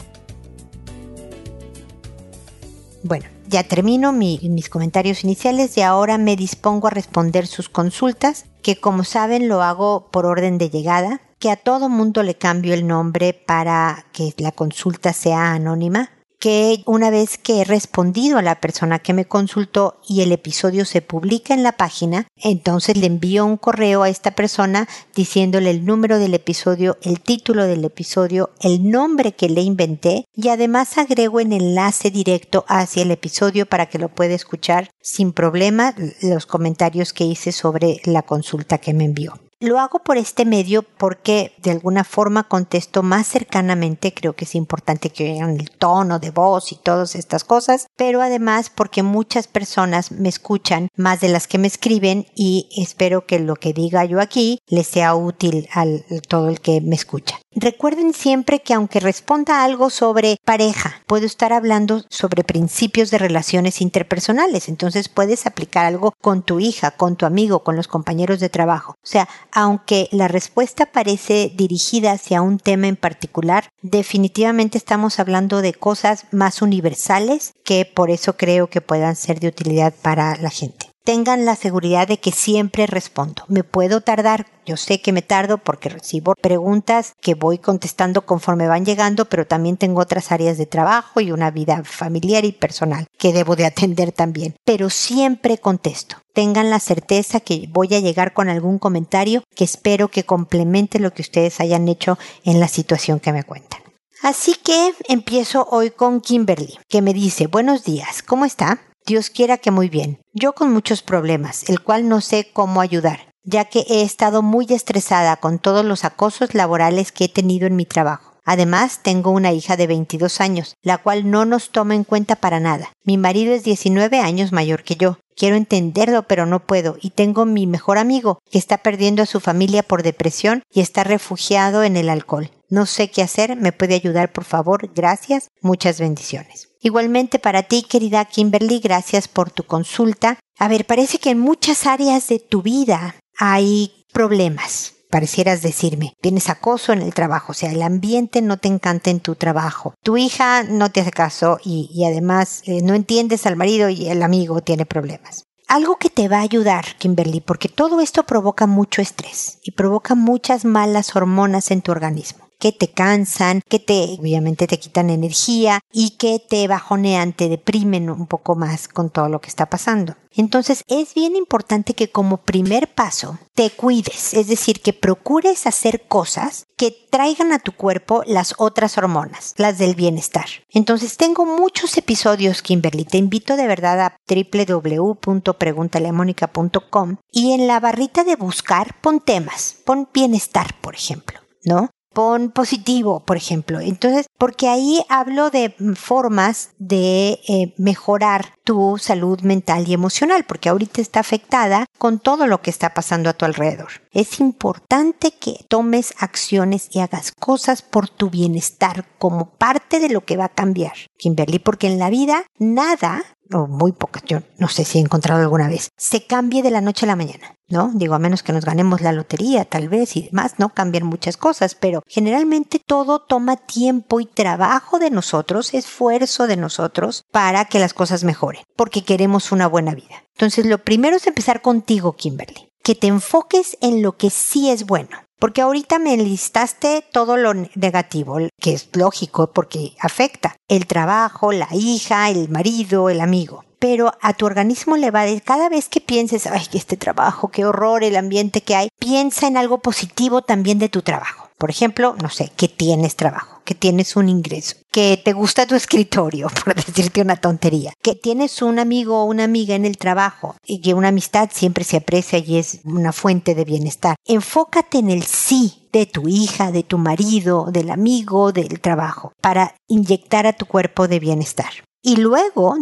Bueno, 3.03 3.25
ya 3.51 3.65
termino 3.65 4.13
mis 4.13 4.69
comentarios 4.71 5.25
iniciales 5.25 5.77
y 5.77 5.83
ahora 5.83 6.19
me 6.19 6.37
dispongo 6.37 6.87
a 6.87 6.91
responder 6.91 7.49
sus 7.49 7.69
consultas, 7.69 8.47
que 8.63 8.77
como 8.77 9.03
saben 9.05 9.49
lo 9.49 9.63
hago 9.63 10.09
por 10.13 10.25
orden 10.25 10.57
de 10.57 10.71
llegada, 10.71 11.21
que 11.41 11.51
a 11.51 11.57
todo 11.57 11.89
mundo 11.89 12.23
le 12.23 12.37
cambio 12.37 12.75
el 12.75 12.87
nombre 12.87 13.35
para 13.35 14.07
que 14.13 14.33
la 14.39 14.53
consulta 14.53 15.13
sea 15.13 15.53
anónima 15.53 16.11
que 16.41 16.83
una 16.87 17.11
vez 17.11 17.37
que 17.37 17.61
he 17.61 17.65
respondido 17.65 18.39
a 18.39 18.43
la 18.43 18.61
persona 18.61 18.99
que 18.99 19.13
me 19.13 19.27
consultó 19.27 20.01
y 20.09 20.23
el 20.23 20.33
episodio 20.33 20.87
se 20.87 21.03
publica 21.03 21.53
en 21.53 21.63
la 21.63 21.73
página, 21.73 22.27
entonces 22.37 22.97
le 22.97 23.07
envío 23.07 23.45
un 23.45 23.59
correo 23.59 24.03
a 24.03 24.09
esta 24.09 24.31
persona 24.31 24.89
diciéndole 25.15 25.71
el 25.71 25.85
número 25.85 26.19
del 26.19 26.33
episodio, 26.33 26.97
el 27.03 27.21
título 27.21 27.67
del 27.67 27.85
episodio, 27.85 28.51
el 28.61 28.91
nombre 28.91 29.33
que 29.33 29.51
le 29.51 29.61
inventé 29.61 30.25
y 30.35 30.49
además 30.49 30.97
agrego 30.97 31.41
el 31.41 31.53
enlace 31.53 32.11
directo 32.11 32.65
hacia 32.69 33.03
el 33.03 33.11
episodio 33.11 33.67
para 33.67 33.87
que 33.87 33.99
lo 33.99 34.09
pueda 34.09 34.35
escuchar 34.35 34.91
sin 35.03 35.33
problema 35.33 35.95
los 36.23 36.47
comentarios 36.47 37.13
que 37.13 37.25
hice 37.25 37.53
sobre 37.53 38.01
la 38.05 38.23
consulta 38.23 38.79
que 38.79 38.95
me 38.95 39.05
envió. 39.05 39.35
Lo 39.63 39.79
hago 39.79 39.99
por 39.99 40.17
este 40.17 40.47
medio 40.47 40.83
porque 40.83 41.53
de 41.59 41.71
alguna 41.71 42.03
forma 42.03 42.49
contesto 42.49 43.03
más 43.03 43.27
cercanamente, 43.27 44.15
creo 44.15 44.33
que 44.33 44.47
es 44.47 44.55
importante 44.55 45.11
que 45.11 45.25
vean 45.25 45.61
el 45.61 45.71
tono 45.71 46.19
de 46.19 46.31
voz 46.31 46.73
y 46.73 46.77
todas 46.77 47.15
estas 47.15 47.45
cosas, 47.45 47.87
pero 47.95 48.23
además 48.23 48.71
porque 48.75 49.03
muchas 49.03 49.49
personas 49.49 50.13
me 50.13 50.31
escuchan 50.31 50.89
más 50.97 51.21
de 51.21 51.29
las 51.29 51.47
que 51.47 51.59
me 51.59 51.67
escriben 51.67 52.27
y 52.35 52.71
espero 52.75 53.27
que 53.27 53.39
lo 53.39 53.55
que 53.55 53.75
diga 53.75 54.07
yo 54.07 54.19
aquí 54.23 54.61
les 54.67 54.87
sea 54.87 55.15
útil 55.15 55.69
a 55.75 55.85
todo 56.27 56.49
el 56.49 56.63
que 56.63 56.81
me 56.81 56.97
escucha. 56.97 57.39
Recuerden 57.53 58.15
siempre 58.15 58.61
que 58.63 58.75
aunque 58.75 59.01
responda 59.01 59.65
algo 59.65 59.91
sobre 59.91 60.37
pareja, 60.45 61.03
puedo 61.07 61.27
estar 61.27 61.53
hablando 61.53 62.05
sobre 62.09 62.45
principios 62.45 63.11
de 63.11 63.19
relaciones 63.19 63.81
interpersonales, 63.81 64.69
entonces 64.69 65.09
puedes 65.09 65.47
aplicar 65.47 65.85
algo 65.85 66.15
con 66.21 66.43
tu 66.43 66.61
hija, 66.61 66.93
con 66.93 67.17
tu 67.17 67.27
amigo, 67.27 67.65
con 67.65 67.75
los 67.75 67.89
compañeros 67.89 68.39
de 68.39 68.51
trabajo. 68.51 68.93
O 69.03 69.07
sea, 69.07 69.29
aunque 69.51 70.09
la 70.13 70.29
respuesta 70.29 70.87
parece 70.87 71.53
dirigida 71.55 72.13
hacia 72.13 72.41
un 72.41 72.59
tema 72.59 72.87
en 72.87 72.97
particular, 72.97 73.69
definitivamente 73.83 74.79
estamos 74.79 75.19
hablando 75.19 75.61
de 75.61 75.75
cosas 75.75 76.27
más 76.31 76.63
universales 76.63 77.55
que 77.65 77.85
por 77.85 78.11
eso 78.11 78.37
creo 78.37 78.69
que 78.69 78.81
puedan 78.81 79.17
ser 79.17 79.41
de 79.41 79.49
utilidad 79.49 79.93
para 80.03 80.37
la 80.37 80.51
gente 80.51 80.90
tengan 81.11 81.45
la 81.45 81.57
seguridad 81.57 82.07
de 82.07 82.21
que 82.21 82.31
siempre 82.31 82.87
respondo. 82.87 83.43
Me 83.49 83.65
puedo 83.65 84.01
tardar, 84.01 84.47
yo 84.65 84.77
sé 84.77 85.03
que 85.03 85.13
me 85.13 85.23
tardo 85.23 85.59
porque 85.59 85.89
recibo 85.89 86.37
preguntas 86.41 87.15
que 87.21 87.35
voy 87.35 87.59
contestando 87.59 88.25
conforme 88.25 88.69
van 88.69 88.85
llegando, 88.85 89.25
pero 89.25 89.45
también 89.45 89.77
tengo 89.77 90.03
otras 90.03 90.31
áreas 90.31 90.57
de 90.57 90.67
trabajo 90.67 91.21
y 91.21 91.33
una 91.33 91.51
vida 91.51 91.83
familiar 91.85 92.45
y 92.45 92.53
personal 92.53 93.09
que 93.19 93.33
debo 93.33 93.57
de 93.57 93.67
atender 93.67 94.13
también. 94.13 94.55
Pero 94.65 94.89
siempre 94.89 95.59
contesto. 95.59 96.19
Tengan 96.33 96.71
la 96.71 96.79
certeza 96.79 97.41
que 97.41 97.69
voy 97.69 97.93
a 97.93 97.99
llegar 97.99 98.33
con 98.33 98.49
algún 98.49 98.79
comentario 98.79 99.43
que 99.57 99.65
espero 99.65 100.13
que 100.13 100.23
complemente 100.23 101.01
lo 101.01 101.13
que 101.13 101.23
ustedes 101.23 101.59
hayan 101.59 101.89
hecho 101.89 102.21
en 102.45 102.61
la 102.61 102.69
situación 102.69 103.19
que 103.19 103.33
me 103.33 103.43
cuentan. 103.43 103.81
Así 104.23 104.55
que 104.55 104.95
empiezo 105.09 105.67
hoy 105.73 105.91
con 105.91 106.21
Kimberly, 106.21 106.79
que 106.89 107.03
me 107.03 107.13
dice, 107.13 107.49
buenos 107.49 107.83
días, 107.83 108.23
¿cómo 108.23 108.45
está? 108.45 108.79
Dios 109.11 109.29
quiera 109.29 109.59
que 109.59 109.73
muy 109.73 109.89
bien. 109.89 110.21
Yo 110.35 110.53
con 110.53 110.73
muchos 110.73 111.03
problemas, 111.03 111.69
el 111.69 111.81
cual 111.81 112.09
no 112.09 112.21
sé 112.21 112.49
cómo 112.53 112.81
ayudar, 112.81 113.33
ya 113.43 113.65
que 113.65 113.85
he 113.89 114.03
estado 114.03 114.41
muy 114.41 114.67
estresada 114.69 115.35
con 115.39 115.59
todos 115.59 115.85
los 115.85 116.05
acosos 116.05 116.55
laborales 116.55 117.11
que 117.11 117.25
he 117.25 117.29
tenido 117.29 117.67
en 117.67 117.75
mi 117.75 117.87
trabajo. 117.87 118.35
Además, 118.45 119.01
tengo 119.03 119.33
una 119.33 119.53
hija 119.53 119.77
de 119.77 119.89
22 119.89 120.41
años, 120.41 120.77
la 120.81 120.99
cual 120.99 121.29
no 121.29 121.45
nos 121.45 121.71
toma 121.71 121.97
en 121.97 122.05
cuenta 122.05 122.37
para 122.37 122.61
nada. 122.61 122.93
Mi 123.03 123.19
marido 123.19 123.53
es 123.53 123.65
19 123.65 124.21
años 124.21 124.53
mayor 124.53 124.85
que 124.85 124.95
yo. 124.95 125.19
Quiero 125.35 125.57
entenderlo, 125.57 126.29
pero 126.29 126.47
no 126.47 126.61
puedo. 126.61 126.97
Y 127.01 127.11
tengo 127.11 127.47
mi 127.47 127.67
mejor 127.67 127.99
amigo, 127.99 128.39
que 128.49 128.59
está 128.59 128.79
perdiendo 128.79 129.25
a 129.25 129.27
su 129.27 129.41
familia 129.41 129.83
por 129.83 130.05
depresión 130.05 130.63
y 130.73 130.83
está 130.83 131.03
refugiado 131.03 131.83
en 131.83 131.97
el 131.97 132.11
alcohol. 132.11 132.53
No 132.71 132.87
sé 132.87 133.11
qué 133.11 133.23
hacer. 133.23 133.57
¿Me 133.57 133.73
puede 133.73 133.97
ayudar, 133.97 134.33
por 134.33 134.45
favor? 134.45 134.91
Gracias. 134.95 135.49
Muchas 135.61 136.01
bendiciones. 136.01 136.69
Igualmente 136.81 137.39
para 137.39 137.65
ti, 137.65 137.83
querida 137.83 138.25
Kimberly, 138.25 138.79
gracias 138.79 139.29
por 139.29 139.51
tu 139.51 139.65
consulta. 139.65 140.39
A 140.59 140.69
ver, 140.69 140.87
parece 140.87 141.19
que 141.19 141.31
en 141.31 141.41
muchas 141.41 141.87
áreas 141.87 142.29
de 142.29 142.39
tu 142.39 142.63
vida 142.63 143.17
hay 143.37 144.07
problemas. 144.13 144.95
Parecieras 145.11 145.61
decirme, 145.61 146.15
tienes 146.23 146.49
acoso 146.49 146.93
en 146.93 147.03
el 147.03 147.13
trabajo, 147.13 147.51
o 147.51 147.55
sea, 147.55 147.73
el 147.73 147.83
ambiente 147.83 148.43
no 148.43 148.59
te 148.59 148.69
encanta 148.69 149.11
en 149.11 149.19
tu 149.19 149.35
trabajo. 149.35 149.95
Tu 150.05 150.17
hija 150.17 150.63
no 150.63 150.93
te 150.93 151.01
hace 151.01 151.11
caso 151.11 151.59
y, 151.65 152.05
además 152.07 152.63
eh, 152.65 152.81
no 152.81 152.95
entiendes 152.95 153.45
al 153.45 153.57
marido 153.57 153.89
y 153.89 154.09
el 154.09 154.23
amigo 154.23 154.61
tiene 154.61 154.87
problemas 154.87 155.45
algo 155.67 155.99
que 155.99 156.11
te 156.11 156.27
va 156.27 156.39
a 156.39 156.43
ayudar, 156.43 156.85
Kimberly, 156.99 157.41
porque 157.41 157.69
todo 157.69 158.01
esto 158.01 158.25
provoca 158.25 158.67
mucho 158.67 159.01
estrés 159.03 159.61
y 159.63 159.71
provoca 159.71 160.17
muchas 160.17 160.65
malas 160.65 161.15
hormonas 161.15 161.71
en 161.71 161.81
tu 161.81 161.93
organismo 161.93 162.50
que 162.61 162.71
te 162.71 162.93
cansan, 162.93 163.63
que 163.69 163.81
te, 163.81 164.17
obviamente 164.21 164.69
te 164.69 164.79
quitan 164.79 165.11
energía 165.11 165.81
y 165.93 166.11
que 166.11 166.39
te 166.39 166.69
bajonean, 166.69 167.33
te 167.33 167.49
deprimen 167.49 168.09
un 168.11 168.29
poco 168.29 168.55
más 168.55 168.87
con 168.87 169.11
todo 169.11 169.29
lo 169.29 169.41
que 169.41 169.49
está 169.49 169.67
pasando. 169.67 170.15
Entonces 170.33 170.85
es 170.87 171.15
bien 171.15 171.35
importante 171.35 171.95
que 171.95 172.13
como 172.13 172.37
primer 172.37 172.95
paso 172.95 173.41
te 173.55 173.71
cuides, 173.71 174.33
es 174.35 174.47
decir, 174.47 174.81
que 174.81 174.93
procures 174.93 175.67
hacer 175.67 176.07
cosas 176.07 176.67
que 176.77 176.95
traigan 177.11 177.53
a 177.53 177.59
tu 177.59 177.73
cuerpo 177.73 178.23
las 178.27 178.55
otras 178.59 178.97
hormonas, 178.97 179.55
las 179.57 179.79
del 179.79 179.97
bienestar. 179.97 180.47
Entonces 180.69 181.17
tengo 181.17 181.47
muchos 181.47 181.97
episodios, 181.97 182.63
Kimberly, 182.63 183.05
te 183.05 183.19
invito 183.19 183.57
de 183.57 183.67
verdad 183.67 184.01
a 184.01 184.17
www.preguntaleamónica.com 184.29 187.17
y 187.33 187.55
en 187.55 187.67
la 187.67 187.81
barrita 187.81 188.23
de 188.23 188.37
buscar 188.37 189.01
pon 189.01 189.19
temas, 189.21 189.79
pon 189.85 190.09
bienestar, 190.13 190.77
por 190.81 190.95
ejemplo. 190.95 191.41
¿no? 191.65 191.91
Pon 192.13 192.51
positivo, 192.51 193.21
por 193.21 193.37
ejemplo. 193.37 193.81
Entonces, 193.81 194.27
porque 194.39 194.69
ahí 194.69 195.05
hablo 195.09 195.51
de 195.51 195.75
formas 195.95 196.71
de 196.79 197.41
eh, 197.49 197.75
mejorar 197.77 198.55
tu 198.65 198.99
salud 198.99 199.41
mental 199.41 199.89
y 199.89 199.95
emocional, 199.95 200.45
porque 200.45 200.69
ahorita 200.69 201.01
está 201.01 201.21
afectada 201.21 201.87
con 201.99 202.19
todo 202.19 202.47
lo 202.47 202.63
que 202.63 202.71
está 202.71 202.95
pasando 202.95 203.31
a 203.31 203.35
tu 203.35 203.45
alrededor. 203.45 203.89
Es 204.13 204.41
importante 204.41 205.33
que 205.33 205.65
tomes 205.69 206.15
acciones 206.19 206.89
y 206.93 207.01
hagas 207.01 207.33
cosas 207.33 207.83
por 207.83 208.09
tu 208.09 208.31
bienestar 208.31 209.07
como 209.19 209.51
parte 209.51 210.01
de 210.01 210.09
lo 210.09 210.25
que 210.25 210.37
va 210.37 210.47
a 210.47 210.55
cambiar, 210.55 210.93
Kimberly, 211.17 211.59
porque 211.59 211.87
en 211.87 211.99
la 211.99 212.11
vida 212.11 212.45
nada 212.59 213.25
o 213.53 213.67
muy 213.67 213.93
pocas, 213.93 214.23
yo 214.25 214.41
no 214.59 214.69
sé 214.69 214.85
si 214.85 214.99
he 214.99 215.01
encontrado 215.01 215.41
alguna 215.41 215.69
vez, 215.69 215.91
se 215.97 216.27
cambie 216.27 216.63
de 216.63 216.71
la 216.71 216.81
noche 216.81 217.07
a 217.07 217.09
la 217.09 217.17
mañana, 217.17 217.57
¿no? 217.69 217.91
Digo, 217.95 218.15
a 218.15 218.19
menos 218.19 218.43
que 218.43 218.53
nos 218.53 218.65
ganemos 218.65 219.01
la 219.01 219.13
lotería, 219.13 219.65
tal 219.65 219.89
vez, 219.89 220.17
y 220.17 220.23
demás, 220.23 220.55
¿no? 220.59 220.71
Cambian 220.71 221.07
muchas 221.07 221.37
cosas, 221.37 221.75
pero 221.75 222.03
generalmente 222.07 222.81
todo 222.85 223.21
toma 223.21 223.57
tiempo 223.57 224.21
y 224.21 224.27
trabajo 224.27 224.99
de 224.99 225.11
nosotros, 225.11 225.75
esfuerzo 225.75 226.47
de 226.47 226.57
nosotros 226.57 227.25
para 227.33 227.65
que 227.65 227.79
las 227.79 227.95
cosas 227.95 228.25
mejoren, 228.25 228.63
porque 228.77 229.05
queremos 229.05 229.53
una 229.53 229.67
buena 229.67 229.95
vida. 229.95 230.25
Entonces, 230.35 230.67
lo 230.67 230.79
primero 230.79 231.17
es 231.17 231.27
empezar 231.27 231.63
contigo, 231.63 232.15
Kimberly, 232.15 232.71
que 232.83 232.95
te 232.95 233.09
enfoques 233.09 233.77
en 233.81 234.03
lo 234.03 234.17
que 234.17 234.31
sí 234.31 234.71
es 234.71 234.87
bueno 234.87 235.11
Porque 235.41 235.63
ahorita 235.63 235.99
me 235.99 236.15
enlistaste 236.15 237.03
todo 237.11 237.37
lo 237.37 237.55
negativo, 237.75 238.39
que 238.61 238.75
es 238.75 238.91
lógico 238.95 239.53
porque 239.53 239.97
afecta 239.99 240.55
el 240.69 240.87
trabajo, 240.87 241.51
la 241.51 241.69
hija, 241.73 242.31
el 242.31 242.49
marido, 242.49 243.11
el 243.11 243.21
amigo 243.21 243.65
pero 243.81 244.13
a 244.21 244.35
tu 244.35 244.45
organismo 244.45 244.99
le 244.99 245.11
va 245.11 245.23
a 245.23 245.41
cada 245.41 245.71
vez 245.71 245.89
que 245.89 246.03
pienses, 246.03 246.47
ay, 246.47 246.67
este 246.75 246.99
trabajo, 246.99 247.49
qué 247.49 247.65
horror, 247.65 248.05
el 248.05 248.15
ambiente 248.15 248.61
que 248.61 248.77
hay, 248.77 248.89
piensa 248.99 249.47
en 249.47 249.57
algo 249.57 249.79
positivo 249.79 250.43
también 250.43 250.79
de 250.79 250.91
tu 250.91 251.01
trabajo. 251.01 251.49
Por 251.57 251.71
ejemplo, 251.71 252.15
no 252.23 252.29
sé, 252.29 252.53
que 252.57 252.69
tienes 252.69 253.17
trabajo, 253.17 253.60
que 253.71 253.77
tienes 253.77 254.17
un 254.17 254.29
ingreso, 254.29 254.75
que 254.91 255.17
te 255.25 255.33
gusta 255.33 255.65
tu 255.65 255.75
escritorio, 255.77 256.49
por 256.65 256.75
decirte 256.75 257.23
una 257.23 257.37
tontería, 257.37 257.93
que 258.03 258.17
tienes 258.17 258.63
un 258.63 258.81
amigo 258.81 259.23
o 259.23 259.27
una 259.27 259.45
amiga 259.45 259.77
en 259.77 259.85
el 259.85 259.97
trabajo 259.97 260.57
y 260.67 260.81
que 260.81 260.93
una 260.93 261.09
amistad 261.09 261.51
siempre 261.53 261.85
se 261.85 261.99
aprecia 261.99 262.41
y 262.41 262.57
es 262.57 262.81
una 262.83 263.13
fuente 263.13 263.55
de 263.55 263.65
bienestar. 263.65 264.17
Enfócate 264.27 264.99
en 264.99 265.09
el 265.09 265.23
sí 265.23 265.87
de 265.93 266.07
tu 266.07 266.27
hija, 266.27 266.73
de 266.73 266.83
tu 266.83 266.99
marido, 266.99 267.67
del 267.71 267.91
amigo, 267.91 268.51
del 268.51 268.81
trabajo, 268.81 269.35
para 269.41 269.77
inyectar 269.87 270.49
a 270.49 270.53
tu 270.53 270.67
cuerpo 270.67 271.07
de 271.07 271.21
bienestar. 271.21 271.71
Y 272.03 272.17
luego 272.17 272.75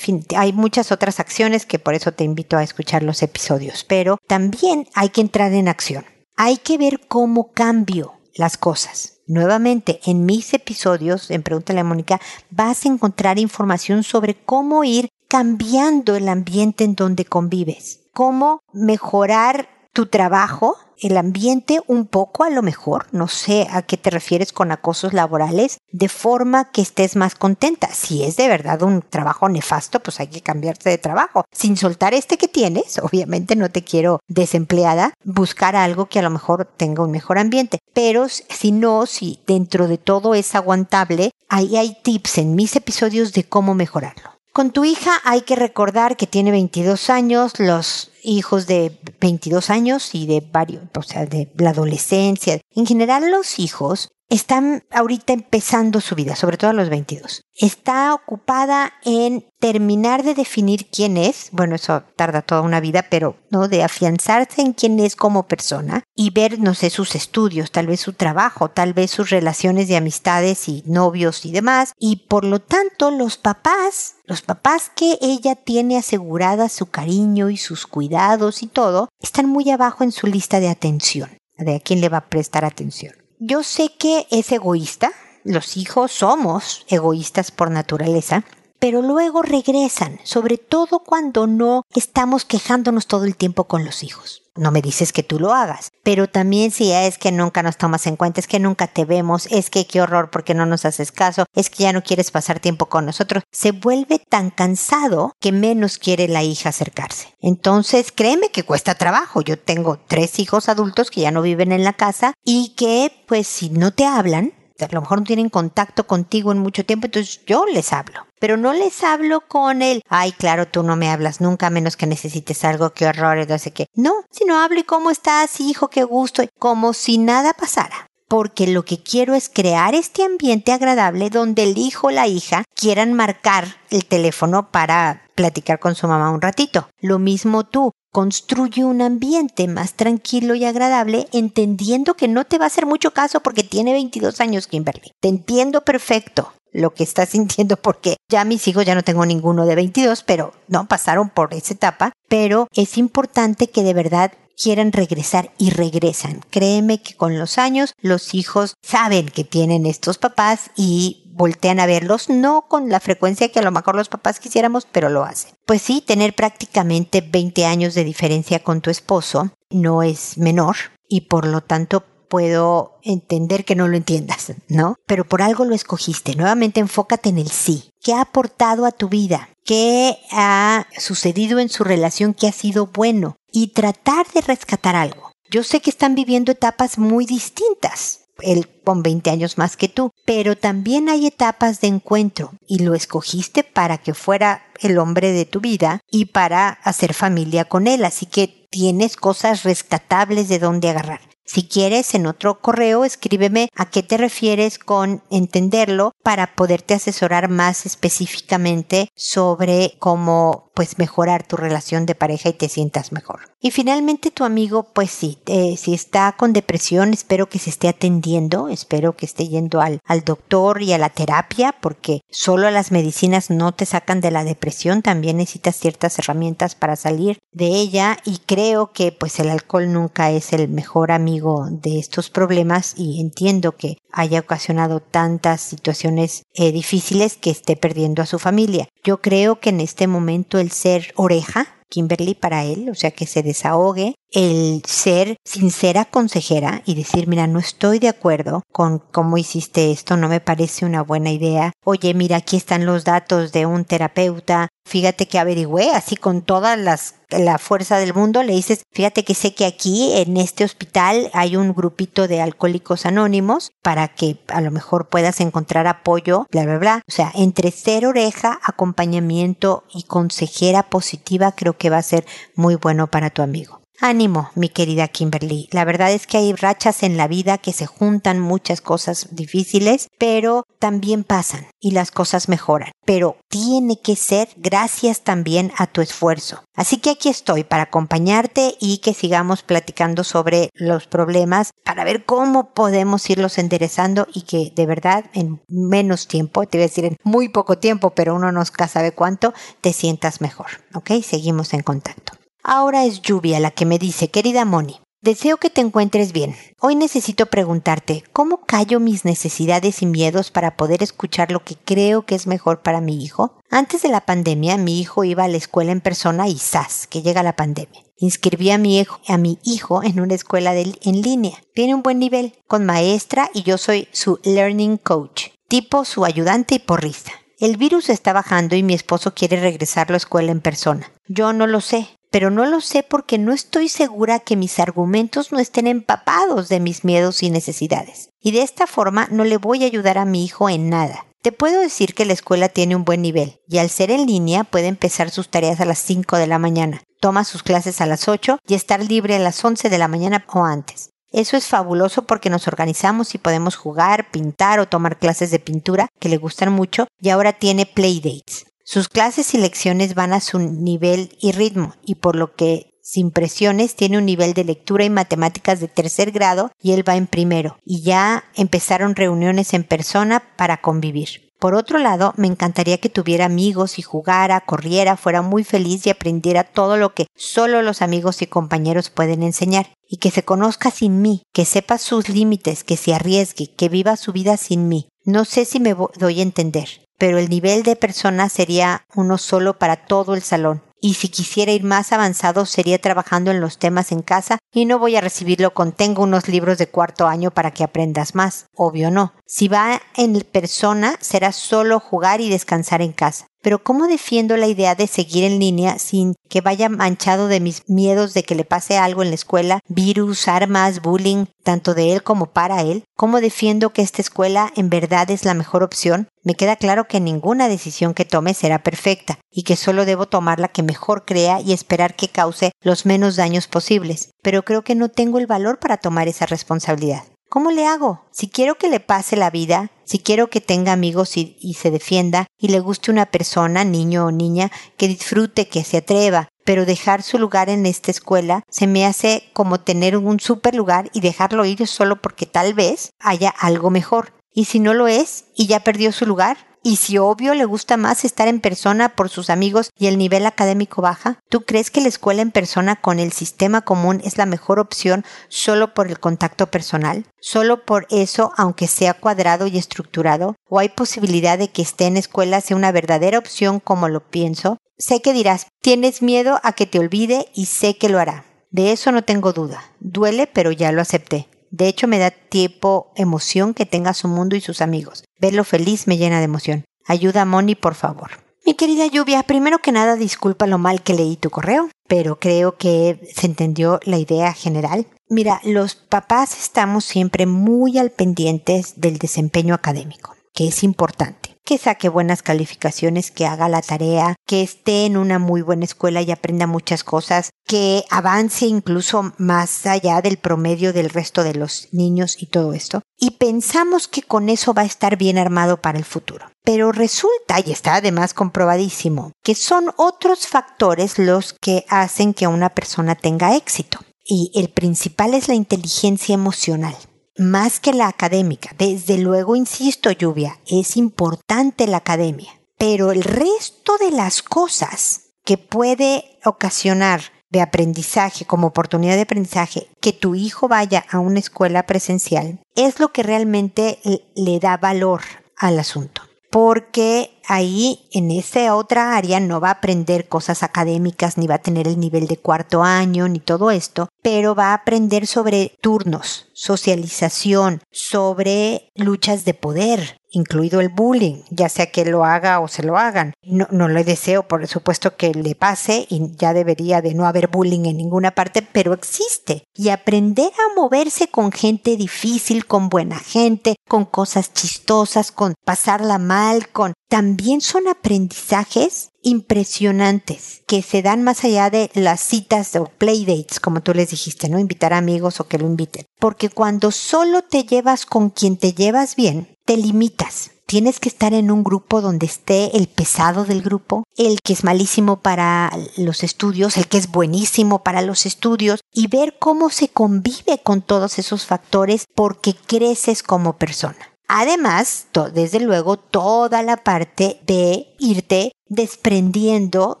hay 0.36 0.52
muchas 0.52 0.92
otras 0.92 1.20
acciones 1.20 1.64
que 1.64 1.78
por 1.78 1.94
eso 1.94 2.12
te 2.12 2.24
invito 2.24 2.58
a 2.58 2.62
escuchar 2.62 3.02
los 3.02 3.22
episodios, 3.22 3.82
pero 3.88 4.18
también 4.26 4.86
hay 4.92 5.08
que 5.08 5.22
entrar 5.22 5.54
en 5.54 5.68
acción. 5.68 6.04
Hay 6.36 6.58
que 6.58 6.76
ver 6.76 7.00
cómo 7.08 7.50
cambio 7.52 8.19
las 8.34 8.56
cosas. 8.56 9.20
Nuevamente, 9.26 10.00
en 10.06 10.26
mis 10.26 10.54
episodios, 10.54 11.30
en 11.30 11.42
Pregúntale 11.42 11.80
a 11.80 11.84
Mónica, 11.84 12.20
vas 12.50 12.84
a 12.84 12.88
encontrar 12.88 13.38
información 13.38 14.02
sobre 14.02 14.34
cómo 14.34 14.82
ir 14.84 15.08
cambiando 15.28 16.16
el 16.16 16.28
ambiente 16.28 16.84
en 16.84 16.96
donde 16.96 17.24
convives, 17.24 18.00
cómo 18.12 18.60
mejorar 18.72 19.68
tu 19.92 20.06
trabajo 20.06 20.76
el 21.00 21.16
ambiente 21.16 21.80
un 21.86 22.06
poco 22.06 22.44
a 22.44 22.50
lo 22.50 22.62
mejor, 22.62 23.06
no 23.12 23.28
sé 23.28 23.66
a 23.70 23.82
qué 23.82 23.96
te 23.96 24.10
refieres 24.10 24.52
con 24.52 24.72
acosos 24.72 25.12
laborales, 25.12 25.78
de 25.92 26.08
forma 26.08 26.70
que 26.70 26.82
estés 26.82 27.16
más 27.16 27.34
contenta. 27.34 27.88
Si 27.92 28.24
es 28.24 28.36
de 28.36 28.48
verdad 28.48 28.82
un 28.82 29.02
trabajo 29.02 29.48
nefasto, 29.48 30.00
pues 30.00 30.20
hay 30.20 30.28
que 30.28 30.42
cambiarse 30.42 30.90
de 30.90 30.98
trabajo. 30.98 31.44
Sin 31.52 31.76
soltar 31.76 32.14
este 32.14 32.38
que 32.38 32.48
tienes, 32.48 32.98
obviamente 33.02 33.56
no 33.56 33.70
te 33.70 33.84
quiero 33.84 34.20
desempleada, 34.28 35.14
buscar 35.24 35.76
algo 35.76 36.06
que 36.06 36.18
a 36.18 36.22
lo 36.22 36.30
mejor 36.30 36.66
tenga 36.76 37.02
un 37.02 37.10
mejor 37.10 37.38
ambiente. 37.38 37.78
Pero 37.92 38.26
si 38.28 38.72
no, 38.72 39.06
si 39.06 39.40
dentro 39.46 39.88
de 39.88 39.98
todo 39.98 40.34
es 40.34 40.54
aguantable, 40.54 41.32
ahí 41.48 41.76
hay 41.76 41.96
tips 42.02 42.38
en 42.38 42.54
mis 42.54 42.76
episodios 42.76 43.32
de 43.32 43.44
cómo 43.44 43.74
mejorarlo. 43.74 44.39
Con 44.60 44.72
tu 44.72 44.84
hija 44.84 45.12
hay 45.24 45.40
que 45.40 45.56
recordar 45.56 46.18
que 46.18 46.26
tiene 46.26 46.50
22 46.50 47.08
años, 47.08 47.58
los 47.58 48.10
hijos 48.22 48.66
de 48.66 48.92
22 49.18 49.70
años 49.70 50.14
y 50.14 50.26
de 50.26 50.46
varios, 50.52 50.82
o 50.94 51.02
sea, 51.02 51.24
de 51.24 51.50
la 51.56 51.70
adolescencia. 51.70 52.60
En 52.74 52.84
general 52.84 53.30
los 53.30 53.58
hijos 53.58 54.10
están 54.30 54.84
ahorita 54.92 55.32
empezando 55.32 56.00
su 56.00 56.14
vida, 56.14 56.36
sobre 56.36 56.56
todo 56.56 56.70
a 56.70 56.74
los 56.74 56.88
22. 56.88 57.42
Está 57.56 58.14
ocupada 58.14 58.92
en 59.04 59.44
terminar 59.58 60.22
de 60.22 60.34
definir 60.34 60.88
quién 60.88 61.16
es, 61.16 61.48
bueno, 61.50 61.74
eso 61.74 62.04
tarda 62.14 62.40
toda 62.40 62.62
una 62.62 62.80
vida, 62.80 63.06
pero 63.10 63.36
no 63.50 63.66
de 63.66 63.82
afianzarse 63.82 64.62
en 64.62 64.72
quién 64.72 65.00
es 65.00 65.16
como 65.16 65.48
persona 65.48 66.04
y 66.14 66.30
ver, 66.30 66.60
no 66.60 66.74
sé, 66.74 66.90
sus 66.90 67.16
estudios, 67.16 67.72
tal 67.72 67.88
vez 67.88 68.00
su 68.00 68.12
trabajo, 68.12 68.70
tal 68.70 68.94
vez 68.94 69.10
sus 69.10 69.30
relaciones 69.30 69.88
de 69.88 69.96
amistades 69.96 70.68
y 70.68 70.84
novios 70.86 71.44
y 71.44 71.50
demás, 71.50 71.92
y 71.98 72.24
por 72.28 72.44
lo 72.44 72.60
tanto 72.60 73.10
los 73.10 73.36
papás, 73.36 74.14
los 74.26 74.42
papás 74.42 74.92
que 74.94 75.18
ella 75.20 75.56
tiene 75.56 75.98
asegurada 75.98 76.68
su 76.68 76.86
cariño 76.86 77.50
y 77.50 77.56
sus 77.56 77.86
cuidados 77.86 78.62
y 78.62 78.68
todo, 78.68 79.08
están 79.20 79.46
muy 79.46 79.70
abajo 79.70 80.04
en 80.04 80.12
su 80.12 80.28
lista 80.28 80.60
de 80.60 80.68
atención, 80.68 81.30
de 81.58 81.74
a 81.74 81.80
quién 81.80 82.00
le 82.00 82.08
va 82.08 82.18
a 82.18 82.28
prestar 82.28 82.64
atención. 82.64 83.19
Yo 83.42 83.62
sé 83.62 83.90
que 83.98 84.26
es 84.30 84.52
egoísta, 84.52 85.12
los 85.44 85.78
hijos 85.78 86.12
somos 86.12 86.84
egoístas 86.88 87.50
por 87.50 87.70
naturaleza, 87.70 88.44
pero 88.80 89.02
luego 89.02 89.42
regresan, 89.42 90.18
sobre 90.24 90.58
todo 90.58 91.00
cuando 91.00 91.46
no 91.46 91.84
estamos 91.94 92.44
quejándonos 92.44 93.06
todo 93.06 93.24
el 93.26 93.36
tiempo 93.36 93.64
con 93.64 93.84
los 93.84 94.02
hijos. 94.02 94.42
No 94.56 94.72
me 94.72 94.82
dices 94.82 95.12
que 95.12 95.22
tú 95.22 95.38
lo 95.38 95.54
hagas, 95.54 95.92
pero 96.02 96.28
también 96.28 96.70
si 96.72 96.90
es 96.90 97.18
que 97.18 97.30
nunca 97.30 97.62
nos 97.62 97.76
tomas 97.76 98.06
en 98.06 98.16
cuenta, 98.16 98.40
es 98.40 98.48
que 98.48 98.58
nunca 98.58 98.88
te 98.88 99.04
vemos, 99.04 99.46
es 99.50 99.70
que 99.70 99.86
qué 99.86 100.02
horror 100.02 100.30
porque 100.30 100.54
no 100.54 100.66
nos 100.66 100.84
haces 100.84 101.12
caso, 101.12 101.46
es 101.54 101.70
que 101.70 101.84
ya 101.84 101.92
no 101.92 102.02
quieres 102.02 102.30
pasar 102.30 102.58
tiempo 102.58 102.86
con 102.86 103.06
nosotros, 103.06 103.44
se 103.52 103.70
vuelve 103.72 104.18
tan 104.18 104.50
cansado 104.50 105.34
que 105.40 105.52
menos 105.52 105.98
quiere 105.98 106.26
la 106.26 106.42
hija 106.42 106.70
acercarse. 106.70 107.34
Entonces, 107.40 108.12
créeme 108.12 108.50
que 108.50 108.64
cuesta 108.64 108.96
trabajo. 108.96 109.40
Yo 109.40 109.58
tengo 109.58 109.98
tres 110.08 110.38
hijos 110.38 110.68
adultos 110.68 111.10
que 111.10 111.22
ya 111.22 111.30
no 111.30 111.42
viven 111.42 111.72
en 111.72 111.84
la 111.84 111.92
casa 111.92 112.34
y 112.44 112.74
que, 112.76 113.24
pues, 113.28 113.46
si 113.46 113.70
no 113.70 113.92
te 113.92 114.04
hablan, 114.04 114.52
a 114.82 114.88
lo 114.90 115.00
mejor 115.00 115.18
no 115.20 115.24
tienen 115.24 115.48
contacto 115.48 116.06
contigo 116.06 116.52
en 116.52 116.58
mucho 116.58 116.84
tiempo, 116.84 117.06
entonces 117.06 117.40
yo 117.46 117.66
les 117.66 117.92
hablo. 117.92 118.26
Pero 118.38 118.56
no 118.56 118.72
les 118.72 119.02
hablo 119.02 119.42
con 119.42 119.82
el, 119.82 120.02
ay, 120.08 120.32
claro, 120.32 120.66
tú 120.66 120.82
no 120.82 120.96
me 120.96 121.10
hablas 121.10 121.40
nunca, 121.40 121.70
menos 121.70 121.96
que 121.96 122.06
necesites 122.06 122.64
algo, 122.64 122.90
qué 122.90 123.06
horror, 123.06 123.48
no 123.48 123.58
sé 123.58 123.72
qué. 123.72 123.86
No, 123.94 124.12
sino 124.30 124.58
hablo 124.58 124.80
y 124.80 124.84
cómo 124.84 125.10
estás, 125.10 125.60
hijo, 125.60 125.88
qué 125.88 126.04
gusto, 126.04 126.42
como 126.58 126.92
si 126.92 127.18
nada 127.18 127.52
pasara 127.52 128.06
porque 128.30 128.68
lo 128.68 128.84
que 128.84 129.02
quiero 129.02 129.34
es 129.34 129.50
crear 129.52 129.96
este 129.96 130.22
ambiente 130.22 130.70
agradable 130.70 131.30
donde 131.30 131.64
el 131.64 131.76
hijo 131.76 132.06
o 132.06 132.10
la 132.12 132.28
hija 132.28 132.62
quieran 132.76 133.12
marcar 133.12 133.78
el 133.90 134.06
teléfono 134.06 134.70
para 134.70 135.24
platicar 135.34 135.80
con 135.80 135.96
su 135.96 136.06
mamá 136.06 136.30
un 136.30 136.40
ratito. 136.40 136.88
Lo 137.00 137.18
mismo 137.18 137.64
tú, 137.64 137.90
construye 138.10 138.84
un 138.84 139.02
ambiente 139.02 139.68
más 139.68 139.94
tranquilo 139.94 140.54
y 140.54 140.64
agradable, 140.64 141.28
entendiendo 141.32 142.14
que 142.14 142.28
no 142.28 142.44
te 142.44 142.58
va 142.58 142.64
a 142.64 142.68
hacer 142.68 142.86
mucho 142.86 143.12
caso 143.12 143.40
porque 143.40 143.62
tiene 143.62 143.92
22 143.92 144.40
años, 144.40 144.66
Kimberly. 144.66 145.12
Te 145.20 145.28
entiendo 145.28 145.82
perfecto 145.82 146.52
lo 146.72 146.94
que 146.94 147.04
estás 147.04 147.28
sintiendo 147.30 147.76
porque 147.76 148.16
ya 148.28 148.44
mis 148.44 148.66
hijos 148.68 148.84
ya 148.84 148.94
no 148.94 149.02
tengo 149.02 149.26
ninguno 149.26 149.66
de 149.66 149.74
22, 149.74 150.22
pero 150.24 150.52
no 150.68 150.86
pasaron 150.86 151.30
por 151.30 151.54
esa 151.54 151.74
etapa, 151.74 152.12
pero 152.28 152.68
es 152.74 152.98
importante 152.98 153.70
que 153.70 153.82
de 153.82 153.94
verdad 153.94 154.32
quieran 154.60 154.92
regresar 154.92 155.52
y 155.58 155.70
regresan. 155.70 156.42
Créeme 156.50 157.00
que 157.00 157.14
con 157.14 157.38
los 157.38 157.56
años 157.58 157.94
los 158.02 158.34
hijos 158.34 158.74
saben 158.82 159.28
que 159.28 159.44
tienen 159.44 159.86
estos 159.86 160.18
papás 160.18 160.70
y 160.76 161.29
voltean 161.40 161.80
a 161.80 161.86
verlos, 161.86 162.28
no 162.28 162.66
con 162.68 162.90
la 162.90 163.00
frecuencia 163.00 163.48
que 163.48 163.60
a 163.60 163.62
lo 163.62 163.70
mejor 163.70 163.96
los 163.96 164.10
papás 164.10 164.38
quisiéramos, 164.38 164.86
pero 164.92 165.08
lo 165.08 165.24
hacen. 165.24 165.54
Pues 165.64 165.80
sí, 165.80 166.04
tener 166.06 166.34
prácticamente 166.34 167.22
20 167.22 167.64
años 167.64 167.94
de 167.94 168.04
diferencia 168.04 168.62
con 168.62 168.82
tu 168.82 168.90
esposo 168.90 169.50
no 169.70 170.02
es 170.02 170.36
menor 170.36 170.76
y 171.08 171.22
por 171.22 171.46
lo 171.46 171.62
tanto 171.62 172.04
puedo 172.28 172.98
entender 173.02 173.64
que 173.64 173.74
no 173.74 173.88
lo 173.88 173.96
entiendas, 173.96 174.52
¿no? 174.68 174.96
Pero 175.06 175.24
por 175.24 175.40
algo 175.40 175.64
lo 175.64 175.74
escogiste. 175.74 176.36
Nuevamente 176.36 176.78
enfócate 176.78 177.30
en 177.30 177.38
el 177.38 177.50
sí. 177.50 177.90
¿Qué 178.02 178.12
ha 178.12 178.20
aportado 178.20 178.84
a 178.84 178.92
tu 178.92 179.08
vida? 179.08 179.48
¿Qué 179.64 180.18
ha 180.32 180.86
sucedido 180.98 181.58
en 181.58 181.70
su 181.70 181.84
relación 181.84 182.34
que 182.34 182.48
ha 182.48 182.52
sido 182.52 182.88
bueno? 182.88 183.36
Y 183.50 183.68
tratar 183.68 184.26
de 184.34 184.42
rescatar 184.42 184.94
algo. 184.94 185.32
Yo 185.50 185.64
sé 185.64 185.80
que 185.80 185.90
están 185.90 186.14
viviendo 186.14 186.52
etapas 186.52 186.98
muy 186.98 187.24
distintas 187.24 188.20
él 188.42 188.66
con 188.84 189.02
20 189.02 189.30
años 189.30 189.58
más 189.58 189.76
que 189.76 189.88
tú, 189.88 190.12
pero 190.24 190.56
también 190.56 191.08
hay 191.08 191.26
etapas 191.26 191.80
de 191.80 191.88
encuentro 191.88 192.52
y 192.66 192.80
lo 192.80 192.94
escogiste 192.94 193.64
para 193.64 193.98
que 193.98 194.14
fuera 194.14 194.64
el 194.80 194.98
hombre 194.98 195.32
de 195.32 195.44
tu 195.44 195.60
vida 195.60 196.00
y 196.10 196.26
para 196.26 196.68
hacer 196.68 197.14
familia 197.14 197.64
con 197.64 197.86
él, 197.86 198.04
así 198.04 198.26
que 198.26 198.66
tienes 198.70 199.16
cosas 199.16 199.62
rescatables 199.62 200.48
de 200.48 200.58
donde 200.58 200.88
agarrar. 200.88 201.20
Si 201.52 201.64
quieres, 201.66 202.14
en 202.14 202.28
otro 202.28 202.60
correo, 202.60 203.04
escríbeme 203.04 203.70
a 203.74 203.90
qué 203.90 204.04
te 204.04 204.16
refieres 204.16 204.78
con 204.78 205.24
entenderlo 205.32 206.12
para 206.22 206.54
poderte 206.54 206.94
asesorar 206.94 207.48
más 207.48 207.86
específicamente 207.86 209.10
sobre 209.16 209.96
cómo 209.98 210.70
pues 210.74 210.96
mejorar 210.98 211.44
tu 211.44 211.56
relación 211.56 212.06
de 212.06 212.14
pareja 212.14 212.50
y 212.50 212.52
te 212.52 212.68
sientas 212.68 213.10
mejor. 213.10 213.50
Y 213.60 213.72
finalmente 213.72 214.30
tu 214.30 214.44
amigo, 214.44 214.92
pues 214.94 215.10
sí, 215.10 215.38
eh, 215.46 215.76
si 215.76 215.92
está 215.92 216.36
con 216.38 216.52
depresión, 216.52 217.12
espero 217.12 217.48
que 217.48 217.58
se 217.58 217.70
esté 217.70 217.88
atendiendo, 217.88 218.69
espero 218.70 219.16
que 219.16 219.26
esté 219.26 219.48
yendo 219.48 219.80
al, 219.80 220.00
al 220.04 220.22
doctor 220.22 220.82
y 220.82 220.92
a 220.92 220.98
la 220.98 221.10
terapia, 221.10 221.74
porque 221.80 222.22
solo 222.30 222.70
las 222.70 222.92
medicinas 222.92 223.50
no 223.50 223.72
te 223.72 223.86
sacan 223.86 224.20
de 224.20 224.30
la 224.30 224.44
depresión, 224.44 225.02
también 225.02 225.36
necesitas 225.36 225.76
ciertas 225.76 226.18
herramientas 226.18 226.74
para 226.74 226.96
salir 226.96 227.38
de 227.52 227.66
ella 227.66 228.16
y 228.24 228.38
creo 228.38 228.92
que 228.92 229.12
pues 229.12 229.38
el 229.40 229.50
alcohol 229.50 229.92
nunca 229.92 230.30
es 230.30 230.52
el 230.52 230.68
mejor 230.68 231.12
amigo 231.12 231.66
de 231.70 231.98
estos 231.98 232.30
problemas 232.30 232.94
y 232.96 233.20
entiendo 233.20 233.76
que 233.76 233.98
haya 234.12 234.40
ocasionado 234.40 235.00
tantas 235.00 235.60
situaciones 235.60 236.44
eh, 236.54 236.72
difíciles 236.72 237.36
que 237.36 237.50
esté 237.50 237.76
perdiendo 237.76 238.22
a 238.22 238.26
su 238.26 238.38
familia. 238.38 238.88
Yo 239.04 239.20
creo 239.20 239.60
que 239.60 239.70
en 239.70 239.80
este 239.80 240.06
momento 240.06 240.58
el 240.58 240.70
ser 240.70 241.12
oreja 241.16 241.66
Kimberly 241.90 242.34
para 242.34 242.64
él, 242.64 242.88
o 242.88 242.94
sea, 242.94 243.10
que 243.10 243.26
se 243.26 243.42
desahogue 243.42 244.14
el 244.32 244.82
ser 244.86 245.36
sincera 245.44 246.04
consejera 246.04 246.82
y 246.84 246.94
decir, 246.94 247.26
mira, 247.26 247.46
no 247.46 247.58
estoy 247.58 247.98
de 247.98 248.08
acuerdo 248.08 248.62
con 248.72 248.98
cómo 248.98 249.38
hiciste 249.38 249.90
esto, 249.90 250.16
no 250.16 250.28
me 250.28 250.40
parece 250.40 250.84
una 250.84 251.02
buena 251.02 251.30
idea. 251.30 251.72
Oye, 251.84 252.14
mira, 252.14 252.36
aquí 252.36 252.56
están 252.56 252.86
los 252.86 253.04
datos 253.04 253.52
de 253.52 253.66
un 253.66 253.84
terapeuta. 253.84 254.68
Fíjate 254.84 255.26
que 255.26 255.38
averigüé, 255.38 255.90
así 255.90 256.16
con 256.16 256.42
todas 256.42 256.78
las 256.78 257.14
la 257.30 257.58
fuerza 257.58 257.98
del 257.98 258.14
mundo, 258.14 258.42
le 258.42 258.54
dices, 258.54 258.82
fíjate 258.92 259.24
que 259.24 259.34
sé 259.34 259.54
que 259.54 259.64
aquí 259.64 260.12
en 260.14 260.36
este 260.36 260.64
hospital 260.64 261.30
hay 261.32 261.56
un 261.56 261.72
grupito 261.72 262.26
de 262.26 262.40
alcohólicos 262.40 263.06
anónimos 263.06 263.70
para 263.82 264.08
que 264.08 264.40
a 264.48 264.60
lo 264.60 264.70
mejor 264.70 265.08
puedas 265.08 265.40
encontrar 265.40 265.86
apoyo, 265.86 266.46
bla, 266.50 266.64
bla, 266.64 266.78
bla. 266.78 267.02
O 267.08 267.12
sea, 267.12 267.30
entre 267.34 267.70
ser 267.70 268.06
oreja, 268.06 268.58
acompañamiento 268.62 269.84
y 269.94 270.04
consejera 270.04 270.84
positiva, 270.84 271.52
creo 271.52 271.76
que 271.78 271.90
va 271.90 271.98
a 271.98 272.02
ser 272.02 272.26
muy 272.54 272.74
bueno 272.74 273.06
para 273.08 273.30
tu 273.30 273.42
amigo. 273.42 273.79
Ánimo, 274.02 274.50
mi 274.54 274.70
querida 274.70 275.08
Kimberly. 275.08 275.68
La 275.72 275.84
verdad 275.84 276.10
es 276.10 276.26
que 276.26 276.38
hay 276.38 276.54
rachas 276.54 277.02
en 277.02 277.18
la 277.18 277.28
vida 277.28 277.58
que 277.58 277.74
se 277.74 277.84
juntan 277.84 278.40
muchas 278.40 278.80
cosas 278.80 279.28
difíciles, 279.30 280.08
pero 280.16 280.64
también 280.78 281.22
pasan 281.22 281.66
y 281.78 281.90
las 281.90 282.10
cosas 282.10 282.48
mejoran. 282.48 282.92
Pero 283.04 283.36
tiene 283.48 284.00
que 284.00 284.16
ser 284.16 284.48
gracias 284.56 285.20
también 285.20 285.70
a 285.76 285.86
tu 285.86 286.00
esfuerzo. 286.00 286.64
Así 286.74 286.96
que 286.96 287.10
aquí 287.10 287.28
estoy 287.28 287.62
para 287.62 287.84
acompañarte 287.84 288.74
y 288.80 288.98
que 288.98 289.12
sigamos 289.12 289.62
platicando 289.62 290.24
sobre 290.24 290.70
los 290.72 291.06
problemas 291.06 291.72
para 291.84 292.02
ver 292.04 292.24
cómo 292.24 292.72
podemos 292.72 293.28
irlos 293.28 293.58
enderezando 293.58 294.26
y 294.32 294.42
que 294.42 294.72
de 294.74 294.86
verdad 294.86 295.26
en 295.34 295.60
menos 295.68 296.26
tiempo, 296.26 296.64
te 296.64 296.78
voy 296.78 296.84
a 296.84 296.88
decir 296.88 297.04
en 297.04 297.16
muy 297.22 297.50
poco 297.50 297.76
tiempo, 297.76 298.10
pero 298.10 298.34
uno 298.34 298.50
no 298.50 298.64
sabe 298.64 299.12
cuánto, 299.12 299.52
te 299.82 299.92
sientas 299.92 300.40
mejor. 300.40 300.68
¿Ok? 300.94 301.10
Seguimos 301.22 301.74
en 301.74 301.82
contacto. 301.82 302.39
Ahora 302.62 303.04
es 303.04 303.22
Lluvia 303.22 303.58
la 303.58 303.70
que 303.70 303.86
me 303.86 303.98
dice, 303.98 304.28
querida 304.28 304.66
Moni, 304.66 305.00
deseo 305.22 305.56
que 305.56 305.70
te 305.70 305.80
encuentres 305.80 306.32
bien. 306.32 306.54
Hoy 306.78 306.94
necesito 306.94 307.46
preguntarte, 307.46 308.22
¿cómo 308.32 308.66
callo 308.66 309.00
mis 309.00 309.24
necesidades 309.24 310.02
y 310.02 310.06
miedos 310.06 310.50
para 310.50 310.76
poder 310.76 311.02
escuchar 311.02 311.52
lo 311.52 311.64
que 311.64 311.76
creo 311.76 312.26
que 312.26 312.34
es 312.34 312.46
mejor 312.46 312.82
para 312.82 313.00
mi 313.00 313.24
hijo? 313.24 313.58
Antes 313.70 314.02
de 314.02 314.10
la 314.10 314.26
pandemia, 314.26 314.76
mi 314.76 315.00
hijo 315.00 315.24
iba 315.24 315.44
a 315.44 315.48
la 315.48 315.56
escuela 315.56 315.92
en 315.92 316.02
persona 316.02 316.48
y 316.48 316.58
¡zas! 316.58 317.06
que 317.06 317.22
llega 317.22 317.42
la 317.42 317.56
pandemia. 317.56 318.02
Inscribí 318.18 318.70
a 318.70 318.76
mi, 318.76 318.98
hijo, 319.00 319.20
a 319.26 319.38
mi 319.38 319.58
hijo 319.64 320.02
en 320.02 320.20
una 320.20 320.34
escuela 320.34 320.74
en 320.74 321.22
línea. 321.22 321.62
Tiene 321.74 321.94
un 321.94 322.02
buen 322.02 322.18
nivel, 322.18 322.52
con 322.66 322.84
maestra 322.84 323.50
y 323.54 323.62
yo 323.62 323.78
soy 323.78 324.08
su 324.12 324.38
learning 324.44 324.98
coach, 324.98 325.46
tipo 325.68 326.04
su 326.04 326.26
ayudante 326.26 326.74
y 326.74 326.78
porrista. 326.80 327.32
El 327.58 327.78
virus 327.78 328.10
está 328.10 328.34
bajando 328.34 328.76
y 328.76 328.82
mi 328.82 328.94
esposo 328.94 329.34
quiere 329.34 329.60
regresar 329.60 330.08
a 330.08 330.12
la 330.12 330.16
escuela 330.18 330.52
en 330.52 330.60
persona. 330.60 331.10
Yo 331.28 331.52
no 331.52 331.66
lo 331.66 331.80
sé, 331.80 332.08
pero 332.30 332.50
no 332.50 332.64
lo 332.66 332.80
sé 332.80 333.02
porque 333.02 333.38
no 333.38 333.52
estoy 333.52 333.88
segura 333.88 334.38
que 334.40 334.56
mis 334.56 334.78
argumentos 334.78 335.52
no 335.52 335.58
estén 335.58 335.86
empapados 335.86 336.68
de 336.68 336.80
mis 336.80 337.04
miedos 337.04 337.42
y 337.42 337.50
necesidades. 337.50 338.30
Y 338.40 338.52
de 338.52 338.62
esta 338.62 338.86
forma 338.86 339.28
no 339.30 339.44
le 339.44 339.56
voy 339.56 339.82
a 339.82 339.86
ayudar 339.86 340.18
a 340.18 340.24
mi 340.24 340.44
hijo 340.44 340.70
en 340.70 340.88
nada. 340.88 341.26
Te 341.42 341.52
puedo 341.52 341.80
decir 341.80 342.14
que 342.14 342.26
la 342.26 342.34
escuela 342.34 342.68
tiene 342.68 342.96
un 342.96 343.04
buen 343.04 343.22
nivel 343.22 343.60
y 343.66 343.78
al 343.78 343.88
ser 343.88 344.10
en 344.10 344.26
línea 344.26 344.64
puede 344.64 344.88
empezar 344.88 345.30
sus 345.30 345.48
tareas 345.48 345.80
a 345.80 345.86
las 345.86 345.98
5 345.98 346.36
de 346.36 346.46
la 346.46 346.58
mañana, 346.58 347.02
toma 347.18 347.44
sus 347.44 347.62
clases 347.62 348.02
a 348.02 348.06
las 348.06 348.28
8 348.28 348.58
y 348.66 348.74
estar 348.74 349.02
libre 349.02 349.36
a 349.36 349.38
las 349.38 349.64
11 349.64 349.88
de 349.88 349.98
la 349.98 350.08
mañana 350.08 350.44
o 350.52 350.64
antes. 350.64 351.10
Eso 351.32 351.56
es 351.56 351.66
fabuloso 351.66 352.26
porque 352.26 352.50
nos 352.50 352.66
organizamos 352.66 353.34
y 353.34 353.38
podemos 353.38 353.76
jugar, 353.76 354.30
pintar 354.30 354.80
o 354.80 354.88
tomar 354.88 355.18
clases 355.18 355.50
de 355.50 355.60
pintura 355.60 356.08
que 356.18 356.28
le 356.28 356.36
gustan 356.36 356.72
mucho 356.72 357.06
y 357.20 357.30
ahora 357.30 357.54
tiene 357.54 357.86
playdates. 357.86 358.66
Sus 358.92 359.08
clases 359.08 359.54
y 359.54 359.58
lecciones 359.58 360.16
van 360.16 360.32
a 360.32 360.40
su 360.40 360.58
nivel 360.58 361.36
y 361.40 361.52
ritmo, 361.52 361.94
y 362.04 362.16
por 362.16 362.34
lo 362.34 362.56
que 362.56 362.90
sin 363.00 363.30
presiones 363.30 363.94
tiene 363.94 364.18
un 364.18 364.26
nivel 364.26 364.52
de 364.52 364.64
lectura 364.64 365.04
y 365.04 365.10
matemáticas 365.10 365.78
de 365.78 365.86
tercer 365.86 366.32
grado 366.32 366.72
y 366.82 366.90
él 366.90 367.08
va 367.08 367.14
en 367.14 367.28
primero, 367.28 367.78
y 367.84 368.02
ya 368.02 368.42
empezaron 368.56 369.14
reuniones 369.14 369.74
en 369.74 369.84
persona 369.84 370.42
para 370.56 370.78
convivir. 370.78 371.52
Por 371.60 371.76
otro 371.76 372.00
lado, 372.00 372.34
me 372.36 372.48
encantaría 372.48 372.98
que 372.98 373.08
tuviera 373.08 373.44
amigos 373.44 374.00
y 374.00 374.02
jugara, 374.02 374.60
corriera, 374.62 375.16
fuera 375.16 375.40
muy 375.40 375.62
feliz 375.62 376.04
y 376.08 376.10
aprendiera 376.10 376.64
todo 376.64 376.96
lo 376.96 377.14
que 377.14 377.28
solo 377.36 377.82
los 377.82 378.02
amigos 378.02 378.42
y 378.42 378.46
compañeros 378.46 379.08
pueden 379.08 379.44
enseñar, 379.44 379.90
y 380.08 380.16
que 380.16 380.32
se 380.32 380.42
conozca 380.42 380.90
sin 380.90 381.22
mí, 381.22 381.44
que 381.52 381.64
sepa 381.64 381.96
sus 381.96 382.28
límites, 382.28 382.82
que 382.82 382.96
se 382.96 383.14
arriesgue, 383.14 383.72
que 383.72 383.88
viva 383.88 384.16
su 384.16 384.32
vida 384.32 384.56
sin 384.56 384.88
mí. 384.88 385.06
No 385.24 385.44
sé 385.44 385.64
si 385.64 385.78
me 385.78 385.94
doy 385.94 386.40
a 386.40 386.42
entender 386.42 386.88
pero 387.20 387.36
el 387.36 387.50
nivel 387.50 387.82
de 387.82 387.96
persona 387.96 388.48
sería 388.48 389.04
uno 389.14 389.36
solo 389.36 389.78
para 389.78 390.06
todo 390.06 390.32
el 390.32 390.40
salón. 390.40 390.82
Y 391.02 391.14
si 391.14 391.28
quisiera 391.28 391.70
ir 391.70 391.84
más 391.84 392.12
avanzado 392.12 392.64
sería 392.64 392.98
trabajando 392.98 393.50
en 393.50 393.60
los 393.60 393.78
temas 393.78 394.10
en 394.10 394.22
casa 394.22 394.58
y 394.72 394.86
no 394.86 394.98
voy 394.98 395.16
a 395.16 395.20
recibirlo 395.20 395.74
con 395.74 395.92
tengo 395.92 396.22
unos 396.22 396.48
libros 396.48 396.78
de 396.78 396.88
cuarto 396.88 397.26
año 397.26 397.50
para 397.50 397.72
que 397.72 397.84
aprendas 397.84 398.34
más. 398.34 398.66
Obvio 398.74 399.10
no. 399.10 399.34
Si 399.46 399.68
va 399.68 400.00
en 400.16 400.40
persona 400.40 401.16
será 401.20 401.52
solo 401.52 402.00
jugar 402.00 402.40
y 402.40 402.48
descansar 402.48 403.02
en 403.02 403.12
casa. 403.12 403.49
Pero 403.62 403.82
¿cómo 403.82 404.06
defiendo 404.06 404.56
la 404.56 404.66
idea 404.66 404.94
de 404.94 405.06
seguir 405.06 405.44
en 405.44 405.58
línea 405.58 405.98
sin 405.98 406.34
que 406.48 406.62
vaya 406.62 406.88
manchado 406.88 407.46
de 407.46 407.60
mis 407.60 407.88
miedos 407.88 408.32
de 408.32 408.42
que 408.42 408.54
le 408.54 408.64
pase 408.64 408.96
algo 408.96 409.22
en 409.22 409.28
la 409.28 409.34
escuela, 409.34 409.80
virus, 409.88 410.48
armas, 410.48 411.02
bullying, 411.02 411.44
tanto 411.62 411.94
de 411.94 412.12
él 412.12 412.22
como 412.22 412.46
para 412.46 412.80
él? 412.82 413.04
¿Cómo 413.16 413.40
defiendo 413.40 413.92
que 413.92 414.02
esta 414.02 414.22
escuela 414.22 414.72
en 414.76 414.88
verdad 414.88 415.30
es 415.30 415.44
la 415.44 415.54
mejor 415.54 415.82
opción? 415.82 416.28
Me 416.42 416.54
queda 416.54 416.76
claro 416.76 417.06
que 417.06 417.20
ninguna 417.20 417.68
decisión 417.68 418.14
que 418.14 418.24
tome 418.24 418.54
será 418.54 418.82
perfecta 418.82 419.38
y 419.50 419.64
que 419.64 419.76
solo 419.76 420.06
debo 420.06 420.26
tomar 420.26 420.58
la 420.58 420.68
que 420.68 420.82
mejor 420.82 421.26
crea 421.26 421.60
y 421.60 421.74
esperar 421.74 422.16
que 422.16 422.28
cause 422.28 422.72
los 422.82 423.04
menos 423.04 423.36
daños 423.36 423.66
posibles, 423.66 424.30
pero 424.42 424.64
creo 424.64 424.82
que 424.82 424.94
no 424.94 425.10
tengo 425.10 425.38
el 425.38 425.46
valor 425.46 425.78
para 425.78 425.98
tomar 425.98 426.28
esa 426.28 426.46
responsabilidad. 426.46 427.24
¿Cómo 427.50 427.72
le 427.72 427.84
hago? 427.84 428.20
Si 428.30 428.48
quiero 428.48 428.76
que 428.76 428.88
le 428.88 429.00
pase 429.00 429.34
la 429.34 429.50
vida, 429.50 429.90
si 430.04 430.20
quiero 430.20 430.50
que 430.50 430.60
tenga 430.60 430.92
amigos 430.92 431.36
y, 431.36 431.74
se 431.76 431.90
defienda 431.90 432.46
y 432.56 432.68
le 432.68 432.78
guste 432.78 433.10
una 433.10 433.26
persona, 433.26 433.82
niño 433.82 434.26
o 434.26 434.30
niña, 434.30 434.70
que 434.96 435.08
disfrute, 435.08 435.66
que 435.66 435.82
se 435.82 435.96
atreva, 435.96 436.48
pero 436.64 436.86
dejar 436.86 437.24
su 437.24 437.40
lugar 437.40 437.68
en 437.68 437.86
esta 437.86 438.12
escuela 438.12 438.62
se 438.70 438.86
me 438.86 439.04
hace 439.04 439.50
como 439.52 439.80
tener 439.80 440.16
un 440.16 440.38
super 440.38 440.76
lugar 440.76 441.10
y 441.12 441.22
dejarlo 441.22 441.64
ir 441.64 441.84
solo 441.88 442.22
porque 442.22 442.46
tal 442.46 442.72
vez 442.72 443.10
haya 443.18 443.50
algo 443.50 443.90
mejor. 443.90 444.32
Y 444.54 444.66
si 444.66 444.78
no 444.78 444.94
lo 444.94 445.08
es 445.08 445.46
y 445.56 445.66
ya 445.66 445.80
perdió 445.80 446.12
su 446.12 446.26
lugar, 446.26 446.69
y 446.82 446.96
si 446.96 447.18
obvio 447.18 447.54
le 447.54 447.64
gusta 447.64 447.96
más 447.96 448.24
estar 448.24 448.48
en 448.48 448.60
persona 448.60 449.10
por 449.10 449.28
sus 449.28 449.50
amigos 449.50 449.90
y 449.98 450.06
el 450.06 450.18
nivel 450.18 450.46
académico 450.46 451.02
baja, 451.02 451.38
¿tú 451.48 451.62
crees 451.62 451.90
que 451.90 452.00
la 452.00 452.08
escuela 452.08 452.42
en 452.42 452.50
persona 452.50 452.96
con 452.96 453.18
el 453.18 453.32
sistema 453.32 453.82
común 453.82 454.20
es 454.24 454.38
la 454.38 454.46
mejor 454.46 454.78
opción 454.78 455.24
solo 455.48 455.94
por 455.94 456.08
el 456.08 456.18
contacto 456.18 456.70
personal? 456.70 457.26
¿Solo 457.40 457.84
por 457.84 458.06
eso, 458.10 458.52
aunque 458.56 458.86
sea 458.86 459.14
cuadrado 459.14 459.66
y 459.66 459.78
estructurado? 459.78 460.56
¿O 460.68 460.78
hay 460.78 460.88
posibilidad 460.88 461.58
de 461.58 461.70
que 461.70 461.82
esté 461.82 462.06
en 462.06 462.16
escuela 462.16 462.60
sea 462.60 462.76
una 462.76 462.92
verdadera 462.92 463.38
opción 463.38 463.80
como 463.80 464.08
lo 464.08 464.20
pienso? 464.20 464.78
Sé 464.98 465.22
que 465.22 465.32
dirás, 465.32 465.66
tienes 465.80 466.22
miedo 466.22 466.60
a 466.62 466.72
que 466.72 466.86
te 466.86 466.98
olvide 466.98 467.48
y 467.54 467.66
sé 467.66 467.96
que 467.96 468.08
lo 468.08 468.18
hará. 468.18 468.44
De 468.70 468.92
eso 468.92 469.12
no 469.12 469.24
tengo 469.24 469.52
duda. 469.52 469.82
Duele, 469.98 470.46
pero 470.46 470.70
ya 470.72 470.92
lo 470.92 471.02
acepté. 471.02 471.48
De 471.70 471.88
hecho, 471.88 472.08
me 472.08 472.18
da 472.18 472.30
tiempo, 472.30 473.12
emoción 473.14 473.74
que 473.74 473.86
tenga 473.86 474.14
su 474.14 474.28
mundo 474.28 474.56
y 474.56 474.60
sus 474.60 474.80
amigos. 474.80 475.24
Verlo 475.40 475.64
feliz 475.64 476.06
me 476.06 476.18
llena 476.18 476.38
de 476.38 476.44
emoción. 476.44 476.84
Ayuda 477.06 477.42
a 477.42 477.44
Moni, 477.44 477.74
por 477.74 477.94
favor. 477.94 478.30
Mi 478.66 478.74
querida 478.74 479.06
Lluvia, 479.06 479.42
primero 479.44 479.78
que 479.78 479.92
nada 479.92 480.16
disculpa 480.16 480.66
lo 480.66 480.78
mal 480.78 481.02
que 481.02 481.14
leí 481.14 481.36
tu 481.36 481.50
correo, 481.50 481.88
pero 482.06 482.38
creo 482.38 482.76
que 482.76 483.20
se 483.34 483.46
entendió 483.46 484.00
la 484.04 484.18
idea 484.18 484.52
general. 484.52 485.06
Mira, 485.28 485.60
los 485.64 485.94
papás 485.94 486.58
estamos 486.58 487.04
siempre 487.04 487.46
muy 487.46 487.98
al 487.98 488.10
pendientes 488.10 489.00
del 489.00 489.18
desempeño 489.18 489.74
académico, 489.74 490.36
que 490.52 490.68
es 490.68 490.82
importante 490.82 491.49
que 491.70 491.78
saque 491.78 492.08
buenas 492.08 492.42
calificaciones, 492.42 493.30
que 493.30 493.46
haga 493.46 493.68
la 493.68 493.80
tarea, 493.80 494.34
que 494.44 494.60
esté 494.60 495.06
en 495.06 495.16
una 495.16 495.38
muy 495.38 495.62
buena 495.62 495.84
escuela 495.84 496.20
y 496.20 496.32
aprenda 496.32 496.66
muchas 496.66 497.04
cosas, 497.04 497.50
que 497.64 498.02
avance 498.10 498.66
incluso 498.66 499.32
más 499.38 499.86
allá 499.86 500.20
del 500.20 500.36
promedio 500.36 500.92
del 500.92 501.10
resto 501.10 501.44
de 501.44 501.54
los 501.54 501.86
niños 501.92 502.42
y 502.42 502.46
todo 502.46 502.72
esto. 502.72 503.02
Y 503.16 503.38
pensamos 503.38 504.08
que 504.08 504.24
con 504.24 504.48
eso 504.48 504.74
va 504.74 504.82
a 504.82 504.86
estar 504.86 505.16
bien 505.16 505.38
armado 505.38 505.80
para 505.80 505.96
el 505.96 506.04
futuro. 506.04 506.50
Pero 506.64 506.90
resulta, 506.90 507.60
y 507.64 507.70
está 507.70 507.94
además 507.94 508.34
comprobadísimo, 508.34 509.30
que 509.44 509.54
son 509.54 509.92
otros 509.96 510.48
factores 510.48 511.20
los 511.20 511.52
que 511.52 511.84
hacen 511.88 512.34
que 512.34 512.48
una 512.48 512.70
persona 512.70 513.14
tenga 513.14 513.54
éxito. 513.54 514.00
Y 514.24 514.50
el 514.56 514.70
principal 514.70 515.34
es 515.34 515.46
la 515.46 515.54
inteligencia 515.54 516.34
emocional 516.34 516.96
más 517.40 517.80
que 517.80 517.92
la 517.92 518.06
académica. 518.06 518.70
Desde 518.78 519.18
luego, 519.18 519.56
insisto, 519.56 520.10
lluvia, 520.10 520.60
es 520.66 520.96
importante 520.96 521.86
la 521.86 521.96
academia, 521.96 522.52
pero 522.78 523.10
el 523.10 523.22
resto 523.22 523.96
de 523.98 524.10
las 524.10 524.42
cosas 524.42 525.22
que 525.44 525.58
puede 525.58 526.38
ocasionar 526.44 527.22
de 527.48 527.62
aprendizaje 527.62 528.44
como 528.44 528.68
oportunidad 528.68 529.16
de 529.16 529.22
aprendizaje 529.22 529.88
que 530.00 530.12
tu 530.12 530.34
hijo 530.34 530.68
vaya 530.68 531.04
a 531.10 531.18
una 531.18 531.40
escuela 531.40 531.84
presencial 531.84 532.60
es 532.76 533.00
lo 533.00 533.12
que 533.12 533.24
realmente 533.24 533.98
le 534.36 534.60
da 534.60 534.76
valor 534.76 535.22
al 535.56 535.78
asunto. 535.78 536.22
Porque 536.50 537.40
ahí 537.46 538.08
en 538.12 538.30
esa 538.30 538.74
otra 538.74 539.16
área 539.16 539.40
no 539.40 539.60
va 539.60 539.68
a 539.68 539.72
aprender 539.72 540.28
cosas 540.28 540.62
académicas, 540.62 541.38
ni 541.38 541.46
va 541.46 541.56
a 541.56 541.62
tener 541.62 541.86
el 541.88 541.98
nivel 541.98 542.26
de 542.26 542.36
cuarto 542.36 542.82
año, 542.82 543.28
ni 543.28 543.38
todo 543.38 543.70
esto, 543.70 544.08
pero 544.22 544.54
va 544.54 544.66
a 544.66 544.74
aprender 544.74 545.26
sobre 545.26 545.72
turnos, 545.80 546.48
socialización, 546.52 547.80
sobre 547.90 548.90
luchas 548.94 549.44
de 549.44 549.54
poder, 549.54 550.19
incluido 550.30 550.80
el 550.80 550.88
bullying, 550.88 551.42
ya 551.50 551.68
sea 551.68 551.90
que 551.90 552.04
lo 552.04 552.24
haga 552.24 552.60
o 552.60 552.68
se 552.68 552.82
lo 552.82 552.96
hagan. 552.96 553.32
No, 553.42 553.66
no 553.70 553.88
deseo, 554.04 554.46
por 554.46 554.66
supuesto, 554.66 555.16
que 555.16 555.32
le 555.34 555.54
pase 555.54 556.06
y 556.08 556.34
ya 556.36 556.52
debería 556.52 557.02
de 557.02 557.14
no 557.14 557.26
haber 557.26 557.48
bullying 557.48 557.86
en 557.86 557.96
ninguna 557.96 558.32
parte, 558.32 558.62
pero 558.62 558.92
existe. 558.92 559.64
Y 559.74 559.90
aprender 559.90 560.50
a 560.58 560.74
moverse 560.80 561.28
con 561.28 561.52
gente 561.52 561.96
difícil, 561.96 562.66
con 562.66 562.88
buena 562.88 563.18
gente, 563.18 563.76
con 563.88 564.04
cosas 564.04 564.52
chistosas, 564.52 565.32
con 565.32 565.54
pasarla 565.64 566.18
mal, 566.18 566.68
con 566.68 566.94
también 567.08 567.60
son 567.60 567.88
aprendizajes 567.88 569.10
impresionantes 569.22 570.62
que 570.66 570.80
se 570.80 571.02
dan 571.02 571.24
más 571.24 571.44
allá 571.44 571.68
de 571.68 571.90
las 571.94 572.20
citas 572.20 572.76
o 572.76 572.84
playdates, 572.84 573.58
como 573.58 573.82
tú 573.82 573.92
les 573.92 574.10
dijiste, 574.10 574.48
¿no? 574.48 574.60
Invitar 574.60 574.92
amigos 574.92 575.40
o 575.40 575.48
que 575.48 575.58
lo 575.58 575.66
inviten. 575.66 576.06
Porque 576.20 576.48
cuando 576.48 576.92
solo 576.92 577.42
te 577.42 577.64
llevas 577.64 578.06
con 578.06 578.30
quien 578.30 578.56
te 578.56 578.72
llevas 578.72 579.16
bien, 579.16 579.48
te 579.70 579.76
limitas. 579.76 580.50
Tienes 580.66 580.98
que 580.98 581.08
estar 581.08 581.32
en 581.32 581.52
un 581.52 581.62
grupo 581.62 582.00
donde 582.00 582.26
esté 582.26 582.76
el 582.76 582.88
pesado 582.88 583.44
del 583.44 583.62
grupo, 583.62 584.02
el 584.16 584.40
que 584.42 584.52
es 584.52 584.64
malísimo 584.64 585.20
para 585.20 585.70
los 585.96 586.24
estudios, 586.24 586.76
el 586.76 586.88
que 586.88 586.98
es 586.98 587.08
buenísimo 587.08 587.84
para 587.84 588.02
los 588.02 588.26
estudios 588.26 588.80
y 588.92 589.06
ver 589.06 589.36
cómo 589.38 589.70
se 589.70 589.86
convive 589.86 590.58
con 590.64 590.82
todos 590.82 591.20
esos 591.20 591.46
factores 591.46 592.06
porque 592.16 592.52
creces 592.54 593.22
como 593.22 593.58
persona. 593.58 594.10
Además, 594.26 595.06
desde 595.32 595.60
luego, 595.60 595.98
toda 595.98 596.64
la 596.64 596.78
parte 596.78 597.38
de 597.46 597.94
irte 598.00 598.50
desprendiendo 598.66 600.00